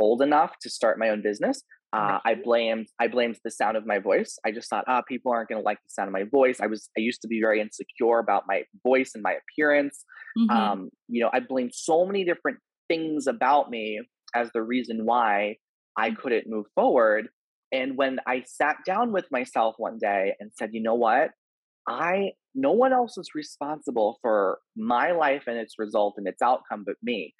old 0.00 0.22
enough 0.22 0.52
to 0.62 0.70
start 0.70 0.98
my 0.98 1.08
own 1.08 1.22
business. 1.22 1.62
Uh, 1.92 2.18
I 2.24 2.34
blamed 2.34 2.88
I 3.00 3.08
blamed 3.08 3.38
the 3.42 3.50
sound 3.50 3.76
of 3.76 3.86
my 3.86 3.98
voice. 3.98 4.38
I 4.44 4.52
just 4.52 4.68
thought, 4.68 4.84
ah, 4.88 5.02
people 5.02 5.32
aren't 5.32 5.48
going 5.48 5.60
to 5.60 5.64
like 5.64 5.78
the 5.78 5.90
sound 5.90 6.08
of 6.08 6.12
my 6.12 6.24
voice. 6.24 6.60
I 6.60 6.66
was 6.66 6.90
I 6.96 7.00
used 7.00 7.22
to 7.22 7.28
be 7.28 7.40
very 7.40 7.60
insecure 7.60 8.18
about 8.18 8.44
my 8.46 8.64
voice 8.84 9.12
and 9.14 9.22
my 9.22 9.34
appearance. 9.34 10.04
Mm-hmm. 10.38 10.50
Um, 10.50 10.90
you 11.08 11.22
know, 11.22 11.30
I 11.32 11.40
blamed 11.40 11.72
so 11.74 12.04
many 12.04 12.24
different 12.24 12.58
things 12.88 13.26
about 13.26 13.70
me 13.70 14.00
as 14.34 14.50
the 14.52 14.62
reason 14.62 15.06
why 15.06 15.56
I 15.96 16.10
mm. 16.10 16.18
couldn't 16.18 16.48
move 16.48 16.66
forward. 16.74 17.28
And 17.72 17.96
when 17.96 18.18
I 18.26 18.44
sat 18.46 18.76
down 18.86 19.12
with 19.12 19.26
myself 19.30 19.74
one 19.78 19.98
day 19.98 20.34
and 20.40 20.50
said, 20.58 20.70
you 20.72 20.82
know 20.82 20.94
what, 20.94 21.30
I 21.86 22.32
no 22.54 22.72
one 22.72 22.92
else 22.92 23.16
is 23.18 23.30
responsible 23.34 24.18
for 24.20 24.58
my 24.76 25.12
life 25.12 25.44
and 25.46 25.56
its 25.56 25.78
result 25.78 26.14
and 26.16 26.26
its 26.26 26.42
outcome 26.42 26.82
but 26.84 26.96
me. 27.02 27.34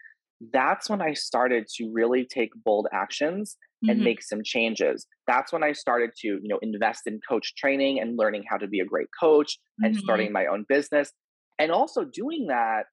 That's 0.52 0.88
when 0.88 1.02
I 1.02 1.14
started 1.14 1.66
to 1.76 1.90
really 1.92 2.26
take 2.32 2.50
bold 2.64 2.86
actions 2.92 3.56
and 3.82 3.96
mm-hmm. 3.96 4.04
make 4.04 4.22
some 4.22 4.40
changes. 4.44 5.06
That's 5.26 5.52
when 5.52 5.62
I 5.62 5.72
started 5.72 6.10
to, 6.20 6.28
you 6.28 6.48
know, 6.48 6.58
invest 6.62 7.02
in 7.06 7.20
coach 7.28 7.54
training 7.56 8.00
and 8.00 8.16
learning 8.16 8.44
how 8.48 8.56
to 8.56 8.66
be 8.66 8.80
a 8.80 8.84
great 8.84 9.08
coach 9.20 9.58
and 9.80 9.94
mm-hmm. 9.94 10.00
starting 10.00 10.32
my 10.32 10.46
own 10.46 10.64
business. 10.68 11.12
And 11.58 11.72
also 11.72 12.04
doing 12.04 12.46
that 12.48 12.84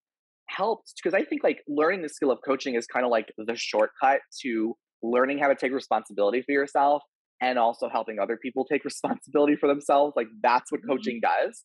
helped 0.47 0.93
because 1.01 1.15
I 1.15 1.23
think 1.23 1.43
like 1.43 1.62
learning 1.67 2.01
the 2.01 2.10
skill 2.10 2.31
of 2.31 2.39
coaching 2.45 2.75
is 2.75 2.86
kind 2.88 3.05
of 3.05 3.12
like 3.12 3.31
the 3.38 3.55
shortcut 3.55 4.19
to 4.41 4.75
learning 5.01 5.39
how 5.39 5.47
to 5.47 5.55
take 5.55 5.71
responsibility 5.71 6.41
for 6.41 6.51
yourself 6.51 7.01
and 7.41 7.60
also 7.60 7.89
helping 7.89 8.19
other 8.19 8.38
people 8.38 8.65
take 8.65 8.84
responsibility 8.86 9.55
for 9.55 9.67
themselves. 9.67 10.13
Like 10.15 10.27
that's 10.41 10.71
what 10.71 10.81
mm-hmm. 10.81 10.91
coaching 10.91 11.21
does. 11.21 11.63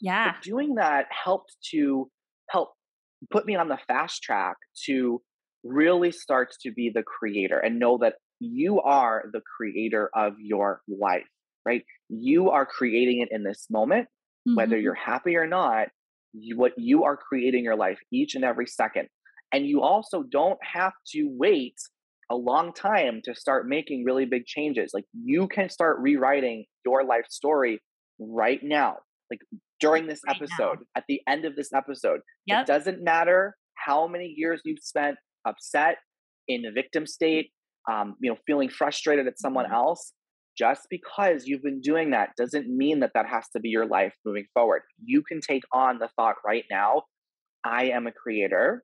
Yeah. 0.00 0.32
But 0.32 0.42
doing 0.42 0.74
that 0.76 1.06
helped 1.24 1.56
to 1.72 2.10
help 2.50 2.70
put 3.30 3.46
me 3.46 3.56
on 3.56 3.68
the 3.68 3.78
fast 3.88 4.22
track 4.22 4.56
to 4.86 5.20
really 5.64 6.10
start 6.10 6.52
to 6.62 6.72
be 6.72 6.90
the 6.92 7.02
creator 7.02 7.58
and 7.58 7.78
know 7.78 7.98
that 7.98 8.14
you 8.40 8.80
are 8.80 9.24
the 9.32 9.40
creator 9.56 10.10
of 10.14 10.34
your 10.38 10.80
life, 10.88 11.28
right? 11.64 11.82
You 12.08 12.50
are 12.50 12.66
creating 12.66 13.20
it 13.20 13.28
in 13.30 13.44
this 13.44 13.66
moment, 13.70 14.08
mm-hmm. 14.48 14.56
whether 14.56 14.76
you're 14.76 14.94
happy 14.94 15.36
or 15.36 15.46
not. 15.46 15.88
You, 16.32 16.56
what 16.56 16.72
you 16.76 17.04
are 17.04 17.16
creating 17.16 17.62
your 17.62 17.76
life 17.76 17.98
each 18.10 18.34
and 18.34 18.44
every 18.44 18.66
second. 18.66 19.08
And 19.52 19.66
you 19.66 19.82
also 19.82 20.22
don't 20.22 20.58
have 20.62 20.94
to 21.12 21.28
wait 21.30 21.76
a 22.30 22.34
long 22.34 22.72
time 22.72 23.20
to 23.24 23.34
start 23.34 23.68
making 23.68 24.04
really 24.04 24.24
big 24.24 24.46
changes. 24.46 24.92
Like 24.94 25.04
you 25.12 25.46
can 25.46 25.68
start 25.68 25.98
rewriting 26.00 26.64
your 26.84 27.04
life 27.04 27.26
story 27.28 27.80
right 28.18 28.60
now. 28.62 28.96
Like 29.30 29.40
during 29.82 30.06
this 30.06 30.20
right 30.26 30.36
episode, 30.36 30.78
now. 30.78 30.86
at 30.96 31.04
the 31.08 31.20
end 31.28 31.44
of 31.44 31.56
this 31.56 31.72
episode. 31.72 32.20
Yep. 32.46 32.62
It 32.62 32.66
doesn't 32.66 33.04
matter 33.04 33.54
how 33.74 34.06
many 34.06 34.32
years 34.36 34.62
you've 34.64 34.82
spent 34.82 35.16
upset 35.46 35.96
in 36.48 36.62
the 36.62 36.70
victim 36.70 37.06
state, 37.06 37.50
um, 37.90 38.14
you 38.20 38.30
know, 38.30 38.38
feeling 38.46 38.68
frustrated 38.68 39.26
at 39.26 39.38
someone 39.38 39.66
mm-hmm. 39.66 39.74
else. 39.74 40.12
Just 40.56 40.82
because 40.90 41.46
you've 41.46 41.62
been 41.62 41.80
doing 41.80 42.10
that 42.10 42.30
doesn't 42.36 42.68
mean 42.68 43.00
that 43.00 43.12
that 43.14 43.26
has 43.26 43.46
to 43.56 43.60
be 43.60 43.70
your 43.70 43.86
life 43.86 44.12
moving 44.24 44.44
forward. 44.52 44.82
You 45.02 45.22
can 45.22 45.40
take 45.40 45.62
on 45.72 45.98
the 45.98 46.08
thought 46.16 46.36
right 46.44 46.64
now 46.70 47.02
I 47.64 47.86
am 47.86 48.06
a 48.06 48.12
creator. 48.12 48.82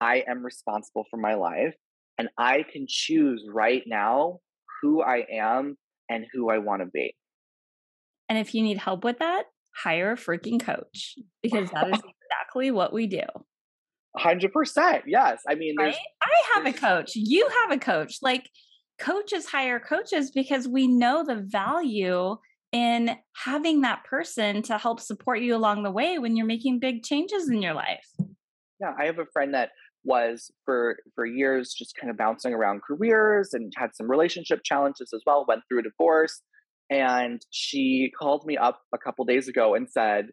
I 0.00 0.24
am 0.28 0.44
responsible 0.44 1.04
for 1.10 1.16
my 1.16 1.34
life. 1.34 1.74
And 2.18 2.28
I 2.38 2.64
can 2.70 2.86
choose 2.88 3.44
right 3.52 3.82
now 3.86 4.38
who 4.82 5.02
I 5.02 5.26
am 5.32 5.76
and 6.08 6.26
who 6.32 6.50
I 6.50 6.58
want 6.58 6.82
to 6.82 6.86
be. 6.86 7.14
And 8.28 8.38
if 8.38 8.54
you 8.54 8.62
need 8.62 8.78
help 8.78 9.04
with 9.04 9.18
that, 9.18 9.44
hire 9.76 10.12
a 10.12 10.16
freaking 10.16 10.60
coach 10.60 11.16
because 11.42 11.70
that 11.70 11.88
is 11.88 12.00
exactly 12.22 12.70
what 12.70 12.92
we 12.92 13.06
do. 13.06 13.22
100%. 14.16 15.02
Yes. 15.06 15.42
I 15.48 15.54
mean, 15.54 15.76
right? 15.78 15.94
I 16.22 16.54
have 16.54 16.66
a 16.66 16.72
coach. 16.72 17.12
You 17.14 17.48
have 17.62 17.70
a 17.70 17.78
coach. 17.78 18.18
Like 18.22 18.50
coaches 18.98 19.46
hire 19.46 19.80
coaches 19.80 20.30
because 20.30 20.66
we 20.66 20.86
know 20.86 21.24
the 21.24 21.36
value 21.36 22.36
in 22.72 23.16
having 23.34 23.80
that 23.80 24.04
person 24.04 24.62
to 24.62 24.78
help 24.78 25.00
support 25.00 25.40
you 25.40 25.56
along 25.56 25.82
the 25.82 25.90
way 25.90 26.18
when 26.18 26.36
you're 26.36 26.46
making 26.46 26.78
big 26.78 27.02
changes 27.02 27.48
in 27.48 27.62
your 27.62 27.74
life. 27.74 28.06
Yeah, 28.80 28.94
I 28.98 29.06
have 29.06 29.18
a 29.18 29.26
friend 29.32 29.54
that 29.54 29.70
was 30.04 30.50
for 30.64 30.96
for 31.14 31.26
years 31.26 31.74
just 31.76 31.94
kind 31.94 32.10
of 32.10 32.16
bouncing 32.16 32.54
around 32.54 32.80
careers 32.82 33.52
and 33.52 33.70
had 33.76 33.90
some 33.94 34.10
relationship 34.10 34.60
challenges 34.64 35.10
as 35.14 35.20
well 35.26 35.44
went 35.46 35.60
through 35.68 35.80
a 35.80 35.82
divorce 35.82 36.40
and 36.90 37.40
she 37.50 38.10
called 38.18 38.44
me 38.44 38.56
up 38.56 38.80
a 38.92 38.98
couple 38.98 39.24
days 39.24 39.48
ago 39.48 39.74
and 39.74 39.88
said 39.88 40.26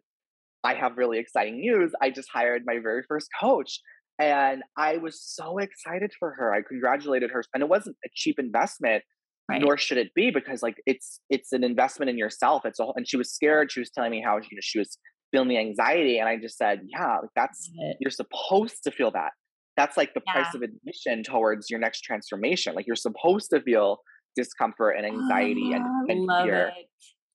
i 0.64 0.74
have 0.74 0.96
really 0.96 1.18
exciting 1.18 1.60
news. 1.60 1.92
I 2.02 2.10
just 2.10 2.28
hired 2.32 2.62
my 2.66 2.78
very 2.82 3.02
first 3.08 3.28
coach. 3.40 3.80
And 4.20 4.62
i 4.76 4.96
was 4.96 5.22
so 5.22 5.58
excited 5.58 6.12
for 6.18 6.32
her. 6.32 6.52
I 6.52 6.62
congratulated 6.62 7.30
her 7.30 7.44
and 7.54 7.62
it 7.62 7.68
wasn't 7.68 7.96
a 8.04 8.08
cheap 8.14 8.38
investment 8.38 9.04
right. 9.48 9.60
nor 9.60 9.78
should 9.78 9.98
it 9.98 10.12
be 10.14 10.30
because 10.30 10.62
like 10.62 10.76
it's 10.86 11.20
it's 11.30 11.52
an 11.52 11.64
investment 11.64 12.10
in 12.10 12.18
yourself. 12.18 12.66
It's 12.66 12.80
all 12.80 12.92
and 12.96 13.08
she 13.08 13.16
was 13.16 13.32
scared. 13.32 13.70
She 13.72 13.80
was 13.80 13.90
telling 13.90 14.10
me 14.10 14.22
how 14.24 14.36
you 14.36 14.42
know 14.42 14.60
she 14.60 14.78
was 14.78 14.98
feeling 15.30 15.48
the 15.48 15.58
anxiety 15.58 16.18
and 16.18 16.26
i 16.26 16.38
just 16.38 16.56
said 16.56 16.80
yeah 16.86 17.18
like 17.18 17.28
that's 17.36 17.70
you're 18.00 18.10
supposed 18.10 18.82
to 18.84 18.90
feel 18.90 19.10
that. 19.12 19.32
That's 19.76 19.96
like 19.96 20.12
the 20.12 20.22
yeah. 20.26 20.32
price 20.32 20.54
of 20.54 20.62
admission 20.62 21.22
towards 21.22 21.70
your 21.70 21.78
next 21.78 22.00
transformation. 22.00 22.74
Like 22.74 22.88
you're 22.88 22.96
supposed 22.96 23.50
to 23.50 23.60
feel 23.60 23.98
discomfort 24.36 24.96
and 24.96 25.06
anxiety 25.06 25.72
and, 25.72 25.84
ah, 25.84 26.04
and 26.08 26.46
fear 26.46 26.72
it. 26.76 26.86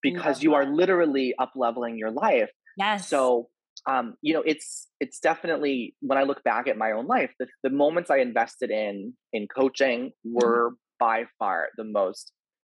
because 0.01 0.38
love 0.38 0.43
you 0.43 0.53
are 0.53 0.65
literally 0.65 1.34
up 1.39 1.51
leveling 1.56 1.97
your 1.97 2.12
life. 2.12 2.49
Yes. 2.77 3.08
So 3.08 3.49
um, 3.86 4.15
you 4.21 4.34
know, 4.34 4.43
it's 4.45 4.88
it's 4.99 5.19
definitely 5.19 5.95
when 5.99 6.17
I 6.17 6.23
look 6.23 6.43
back 6.43 6.67
at 6.67 6.77
my 6.77 6.91
own 6.91 7.08
life, 7.08 7.32
the, 7.39 7.47
the 7.63 7.69
moments 7.69 8.10
I 8.10 8.17
invested 8.17 8.71
in 8.71 9.13
in 9.34 9.47
coaching 9.47 10.12
mm-hmm. 10.25 10.36
were 10.36 10.69
mm-hmm. 10.69 10.75
by 10.99 11.25
far 11.38 11.67
the 11.77 11.84
most 11.84 12.32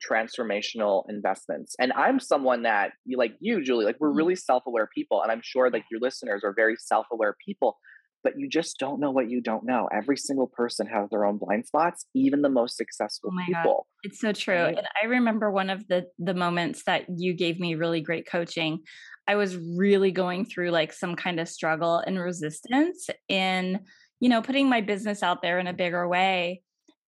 transformational 0.09 1.05
investments. 1.09 1.75
And 1.81 1.93
I'm 1.95 2.21
someone 2.21 2.63
that 2.63 2.93
like 3.17 3.35
you, 3.41 3.63
Julie, 3.65 3.85
like 3.85 3.97
we're 3.99 4.09
mm-hmm. 4.09 4.19
really 4.19 4.37
self-aware 4.37 4.89
people. 4.95 5.23
And 5.23 5.33
I'm 5.33 5.41
sure 5.43 5.71
like 5.71 5.85
your 5.91 6.01
listeners 6.01 6.43
are 6.45 6.53
very 6.55 6.77
self-aware 6.79 7.37
people 7.45 7.79
but 8.25 8.35
you 8.39 8.49
just 8.49 8.79
don't 8.79 9.01
know 9.01 9.11
what 9.11 9.31
you 9.31 9.41
don't 9.41 9.65
know. 9.65 9.89
Every 9.93 10.17
single 10.17 10.49
person 10.49 10.87
has 10.87 11.09
their 11.11 11.25
own 11.25 11.39
blind 11.39 11.67
spots, 11.67 12.07
even 12.15 12.43
the 12.43 12.49
most 12.49 12.77
successful 12.77 13.31
oh 13.33 13.47
people. 13.47 13.63
God. 13.63 13.83
It's 14.03 14.21
so 14.21 14.33
true. 14.33 14.55
And 14.55 14.87
I 15.03 15.07
remember 15.07 15.51
one 15.51 15.71
of 15.71 15.87
the 15.89 16.07
the 16.19 16.35
moments 16.35 16.85
that 16.85 17.07
you 17.09 17.35
gave 17.35 17.59
me 17.61 17.75
really 17.75 18.01
great 18.01 18.29
coaching. 18.29 18.81
I 19.27 19.37
was 19.37 19.57
really 19.57 20.11
going 20.11 20.47
through 20.47 20.71
like 20.71 20.93
some 20.93 21.15
kind 21.15 21.39
of 21.39 21.49
struggle 21.49 21.99
and 21.99 22.19
resistance 22.19 23.09
in, 23.29 23.81
you 24.21 24.29
know, 24.29 24.43
putting 24.43 24.69
my 24.69 24.81
business 24.81 25.23
out 25.23 25.43
there 25.43 25.59
in 25.59 25.67
a 25.67 25.73
bigger 25.73 26.09
way. 26.09 26.63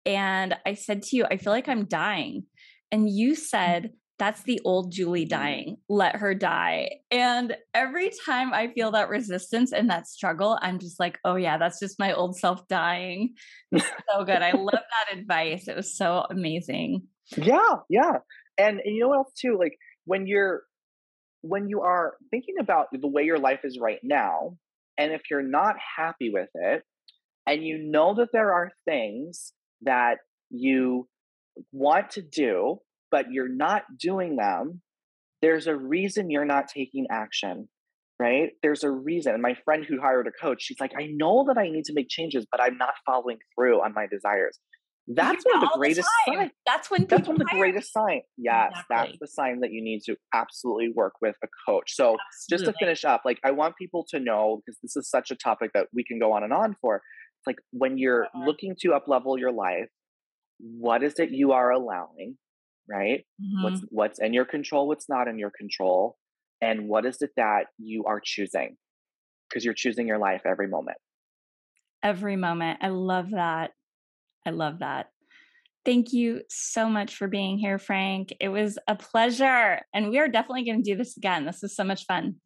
And 0.04 0.56
I 0.66 0.74
said 0.74 1.02
to 1.04 1.16
you, 1.16 1.26
I 1.30 1.36
feel 1.36 1.52
like 1.52 1.68
I'm 1.68 1.84
dying. 1.84 2.44
And 2.90 3.08
you 3.08 3.32
mm. 3.32 3.36
said, 3.36 3.90
that's 4.18 4.42
the 4.42 4.60
old 4.64 4.92
Julie 4.92 5.26
mm. 5.26 5.30
dying. 5.30 5.76
Let 5.88 6.16
her 6.16 6.34
die. 6.34 6.90
And 7.10 7.56
every 7.72 8.10
time 8.26 8.52
I 8.52 8.68
feel 8.68 8.90
that 8.92 9.08
resistance 9.08 9.72
and 9.72 9.88
that 9.90 10.06
struggle, 10.06 10.58
I'm 10.60 10.78
just 10.78 10.98
like, 10.98 11.18
oh, 11.24 11.36
yeah, 11.36 11.56
that's 11.58 11.80
just 11.80 11.98
my 11.98 12.12
old 12.12 12.36
self 12.36 12.66
dying. 12.68 13.34
so 13.74 14.24
good. 14.24 14.42
I 14.42 14.52
love 14.52 14.72
that 14.72 15.16
advice. 15.16 15.68
It 15.68 15.76
was 15.76 15.96
so 15.96 16.26
amazing. 16.28 17.02
Yeah. 17.36 17.76
Yeah. 17.88 18.18
And, 18.58 18.80
and 18.80 18.94
you 18.94 19.00
know 19.00 19.08
what 19.08 19.18
else, 19.18 19.32
too? 19.40 19.56
Like 19.58 19.76
when 20.04 20.26
you're, 20.26 20.62
when 21.42 21.68
you 21.68 21.82
are 21.82 22.14
thinking 22.30 22.56
about 22.60 22.88
the 22.92 23.06
way 23.06 23.22
your 23.22 23.38
life 23.38 23.60
is 23.62 23.78
right 23.80 24.00
now, 24.02 24.56
and 24.98 25.12
if 25.12 25.22
you're 25.30 25.42
not 25.42 25.76
happy 25.96 26.30
with 26.30 26.48
it, 26.54 26.82
and 27.46 27.64
you 27.64 27.78
know 27.78 28.14
that 28.14 28.30
there 28.32 28.52
are 28.52 28.72
things 28.84 29.52
that 29.82 30.16
you 30.50 31.08
want 31.72 32.10
to 32.10 32.22
do 32.22 32.78
but 33.10 33.26
you're 33.30 33.48
not 33.48 33.84
doing 33.98 34.36
them, 34.36 34.80
there's 35.42 35.66
a 35.66 35.76
reason 35.76 36.30
you're 36.30 36.44
not 36.44 36.68
taking 36.68 37.06
action, 37.10 37.68
right? 38.20 38.50
There's 38.62 38.84
a 38.84 38.90
reason. 38.90 39.32
And 39.34 39.42
my 39.42 39.56
friend 39.64 39.84
who 39.84 40.00
hired 40.00 40.26
a 40.26 40.32
coach, 40.32 40.62
she's 40.62 40.80
like, 40.80 40.92
I 40.98 41.08
know 41.12 41.44
that 41.48 41.58
I 41.58 41.68
need 41.68 41.84
to 41.84 41.92
make 41.94 42.08
changes, 42.08 42.46
but 42.50 42.60
I'm 42.60 42.76
not 42.76 42.94
following 43.06 43.38
through 43.54 43.82
on 43.82 43.94
my 43.94 44.06
desires. 44.06 44.58
That's 45.10 45.42
one 45.44 45.56
of 45.56 45.60
the 45.62 45.78
greatest 45.78 46.08
the 46.26 46.32
signs. 46.32 46.50
That's 46.66 46.90
when 46.90 47.06
that's 47.08 47.26
one 47.26 47.40
of 47.40 47.46
the 47.46 47.56
greatest 47.56 47.92
signs. 47.94 48.24
Yes, 48.36 48.72
exactly. 48.72 48.86
that's 48.90 49.18
the 49.20 49.26
sign 49.26 49.60
that 49.60 49.72
you 49.72 49.82
need 49.82 50.02
to 50.04 50.16
absolutely 50.34 50.92
work 50.94 51.14
with 51.22 51.34
a 51.42 51.46
coach. 51.66 51.94
So 51.94 52.16
absolutely. 52.28 52.50
just 52.50 52.64
to 52.66 52.74
finish 52.78 53.04
up, 53.06 53.22
like 53.24 53.38
I 53.42 53.52
want 53.52 53.76
people 53.76 54.04
to 54.10 54.20
know 54.20 54.60
because 54.60 54.78
this 54.82 54.96
is 54.96 55.08
such 55.08 55.30
a 55.30 55.34
topic 55.34 55.70
that 55.72 55.86
we 55.94 56.04
can 56.04 56.18
go 56.18 56.32
on 56.32 56.44
and 56.44 56.52
on 56.52 56.76
for. 56.82 56.96
It's 56.96 57.46
like 57.46 57.56
when 57.70 57.96
you're 57.96 58.24
uh-huh. 58.24 58.44
looking 58.44 58.76
to 58.80 58.92
up 58.92 59.04
level 59.08 59.38
your 59.38 59.52
life, 59.52 59.88
what 60.58 61.02
is 61.02 61.18
it 61.18 61.30
you 61.30 61.52
are 61.52 61.70
allowing? 61.70 62.36
Right? 62.88 63.24
Mm-hmm. 63.42 63.62
What's 63.62 63.80
what's 63.90 64.20
in 64.20 64.32
your 64.32 64.44
control, 64.44 64.88
what's 64.88 65.08
not 65.08 65.28
in 65.28 65.38
your 65.38 65.50
control, 65.56 66.16
and 66.60 66.88
what 66.88 67.06
is 67.06 67.22
it 67.22 67.30
that 67.36 67.66
you 67.78 68.04
are 68.04 68.20
choosing? 68.22 68.76
Because 69.48 69.64
you're 69.64 69.74
choosing 69.74 70.06
your 70.06 70.18
life 70.18 70.42
every 70.46 70.68
moment. 70.68 70.98
Every 72.02 72.36
moment. 72.36 72.78
I 72.82 72.88
love 72.88 73.30
that. 73.32 73.70
I 74.46 74.50
love 74.50 74.80
that. 74.80 75.06
Thank 75.84 76.12
you 76.12 76.42
so 76.50 76.88
much 76.88 77.16
for 77.16 77.28
being 77.28 77.58
here, 77.58 77.78
Frank. 77.78 78.34
It 78.40 78.48
was 78.48 78.78
a 78.86 78.94
pleasure. 78.94 79.80
And 79.94 80.10
we 80.10 80.18
are 80.18 80.28
definitely 80.28 80.64
going 80.64 80.82
to 80.82 80.90
do 80.90 80.96
this 80.96 81.16
again. 81.16 81.46
This 81.46 81.62
is 81.62 81.74
so 81.74 81.82
much 81.82 82.04
fun. 82.04 82.36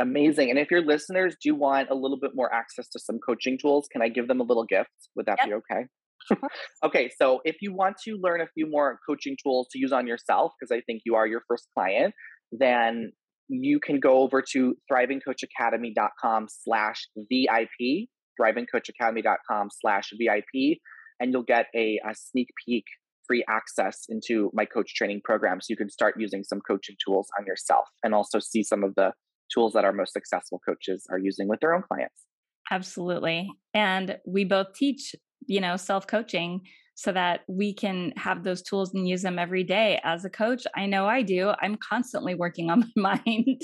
Amazing. 0.00 0.50
And 0.50 0.58
if 0.58 0.70
your 0.70 0.82
listeners 0.82 1.36
do 1.42 1.54
want 1.54 1.88
a 1.90 1.94
little 1.94 2.18
bit 2.18 2.32
more 2.34 2.52
access 2.52 2.88
to 2.90 2.98
some 2.98 3.18
coaching 3.24 3.58
tools, 3.58 3.88
can 3.90 4.02
I 4.02 4.08
give 4.08 4.28
them 4.28 4.40
a 4.40 4.42
little 4.42 4.64
gift? 4.64 4.90
Would 5.14 5.26
that 5.26 5.38
yep. 5.40 5.46
be 5.46 5.54
okay? 5.54 5.86
okay, 6.84 7.10
so 7.20 7.40
if 7.44 7.56
you 7.60 7.74
want 7.74 7.96
to 8.04 8.18
learn 8.20 8.40
a 8.40 8.46
few 8.54 8.68
more 8.68 8.98
coaching 9.08 9.36
tools 9.42 9.68
to 9.72 9.78
use 9.78 9.92
on 9.92 10.06
yourself, 10.06 10.52
because 10.58 10.74
I 10.76 10.80
think 10.82 11.02
you 11.04 11.14
are 11.14 11.26
your 11.26 11.42
first 11.48 11.68
client, 11.74 12.14
then 12.52 13.12
you 13.48 13.80
can 13.80 14.00
go 14.00 14.18
over 14.18 14.42
to 14.52 14.74
thrivingcoachacademy.com 14.90 16.46
slash 16.48 17.08
VIP, 17.16 18.08
thrivingcoachacademy.com 18.40 19.68
slash 19.80 20.10
VIP, 20.18 20.78
and 21.20 21.32
you'll 21.32 21.42
get 21.42 21.66
a, 21.74 21.98
a 22.08 22.14
sneak 22.14 22.48
peek 22.64 22.84
free 23.26 23.44
access 23.48 24.06
into 24.08 24.50
my 24.54 24.64
coach 24.64 24.94
training 24.94 25.20
program. 25.22 25.60
So 25.60 25.66
you 25.70 25.76
can 25.76 25.90
start 25.90 26.14
using 26.18 26.44
some 26.44 26.60
coaching 26.60 26.96
tools 27.04 27.28
on 27.38 27.46
yourself 27.46 27.86
and 28.02 28.14
also 28.14 28.38
see 28.38 28.62
some 28.62 28.82
of 28.82 28.94
the 28.94 29.12
tools 29.52 29.72
that 29.74 29.84
our 29.84 29.92
most 29.92 30.12
successful 30.12 30.60
coaches 30.66 31.06
are 31.10 31.18
using 31.18 31.48
with 31.48 31.60
their 31.60 31.74
own 31.74 31.82
clients. 31.82 32.24
Absolutely. 32.70 33.48
And 33.72 34.18
we 34.26 34.44
both 34.44 34.74
teach 34.74 35.14
you 35.46 35.60
know, 35.60 35.76
self 35.76 36.06
coaching 36.06 36.62
so 36.94 37.12
that 37.12 37.42
we 37.46 37.72
can 37.72 38.12
have 38.16 38.42
those 38.42 38.60
tools 38.60 38.92
and 38.92 39.08
use 39.08 39.22
them 39.22 39.38
every 39.38 39.62
day. 39.62 40.00
As 40.02 40.24
a 40.24 40.30
coach, 40.30 40.64
I 40.74 40.86
know 40.86 41.06
I 41.06 41.22
do. 41.22 41.52
I'm 41.62 41.76
constantly 41.76 42.34
working 42.34 42.70
on 42.70 42.90
my 42.96 43.22
mind. 43.26 43.62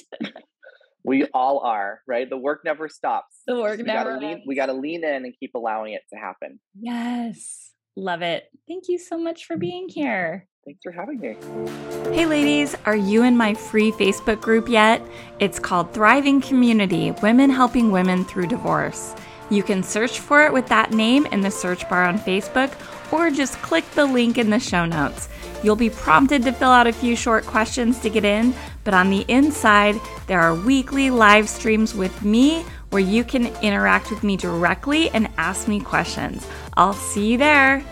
we 1.04 1.26
all 1.34 1.58
are, 1.60 2.00
right? 2.06 2.30
The 2.30 2.36
work 2.38 2.60
never 2.64 2.88
stops. 2.88 3.40
The 3.46 3.60
work 3.60 3.78
we 3.78 3.82
never 3.84 4.12
gotta 4.12 4.26
lean, 4.26 4.42
We 4.46 4.54
got 4.54 4.66
to 4.66 4.72
lean 4.72 5.04
in 5.04 5.24
and 5.24 5.34
keep 5.40 5.56
allowing 5.56 5.94
it 5.94 6.02
to 6.12 6.16
happen. 6.18 6.60
Yes. 6.78 7.72
Love 7.96 8.22
it. 8.22 8.44
Thank 8.68 8.84
you 8.88 8.98
so 8.98 9.18
much 9.18 9.46
for 9.46 9.56
being 9.56 9.88
here. 9.88 10.46
Thanks 10.64 10.80
for 10.82 10.92
having 10.92 11.20
me. 11.20 11.36
Hey, 12.14 12.26
ladies, 12.26 12.74
are 12.86 12.96
you 12.96 13.22
in 13.22 13.36
my 13.36 13.52
free 13.54 13.92
Facebook 13.92 14.40
group 14.40 14.68
yet? 14.68 15.02
It's 15.38 15.58
called 15.58 15.92
Thriving 15.92 16.40
Community 16.40 17.10
Women 17.22 17.50
Helping 17.50 17.90
Women 17.90 18.24
Through 18.24 18.46
Divorce. 18.46 19.14
You 19.50 19.62
can 19.62 19.82
search 19.82 20.20
for 20.20 20.44
it 20.44 20.52
with 20.52 20.66
that 20.68 20.92
name 20.92 21.26
in 21.26 21.40
the 21.40 21.50
search 21.50 21.88
bar 21.88 22.04
on 22.04 22.18
Facebook 22.18 22.72
or 23.12 23.30
just 23.30 23.60
click 23.62 23.88
the 23.92 24.06
link 24.06 24.38
in 24.38 24.50
the 24.50 24.58
show 24.58 24.86
notes. 24.86 25.28
You'll 25.62 25.76
be 25.76 25.90
prompted 25.90 26.42
to 26.44 26.52
fill 26.52 26.70
out 26.70 26.86
a 26.86 26.92
few 26.92 27.16
short 27.16 27.46
questions 27.46 27.98
to 28.00 28.10
get 28.10 28.24
in, 28.24 28.54
but 28.82 28.94
on 28.94 29.10
the 29.10 29.24
inside, 29.28 30.00
there 30.26 30.40
are 30.40 30.54
weekly 30.54 31.10
live 31.10 31.48
streams 31.48 31.94
with 31.94 32.22
me 32.22 32.64
where 32.90 33.02
you 33.02 33.24
can 33.24 33.46
interact 33.62 34.10
with 34.10 34.22
me 34.22 34.36
directly 34.36 35.10
and 35.10 35.28
ask 35.36 35.68
me 35.68 35.80
questions. 35.80 36.46
I'll 36.76 36.92
see 36.92 37.32
you 37.32 37.38
there. 37.38 37.84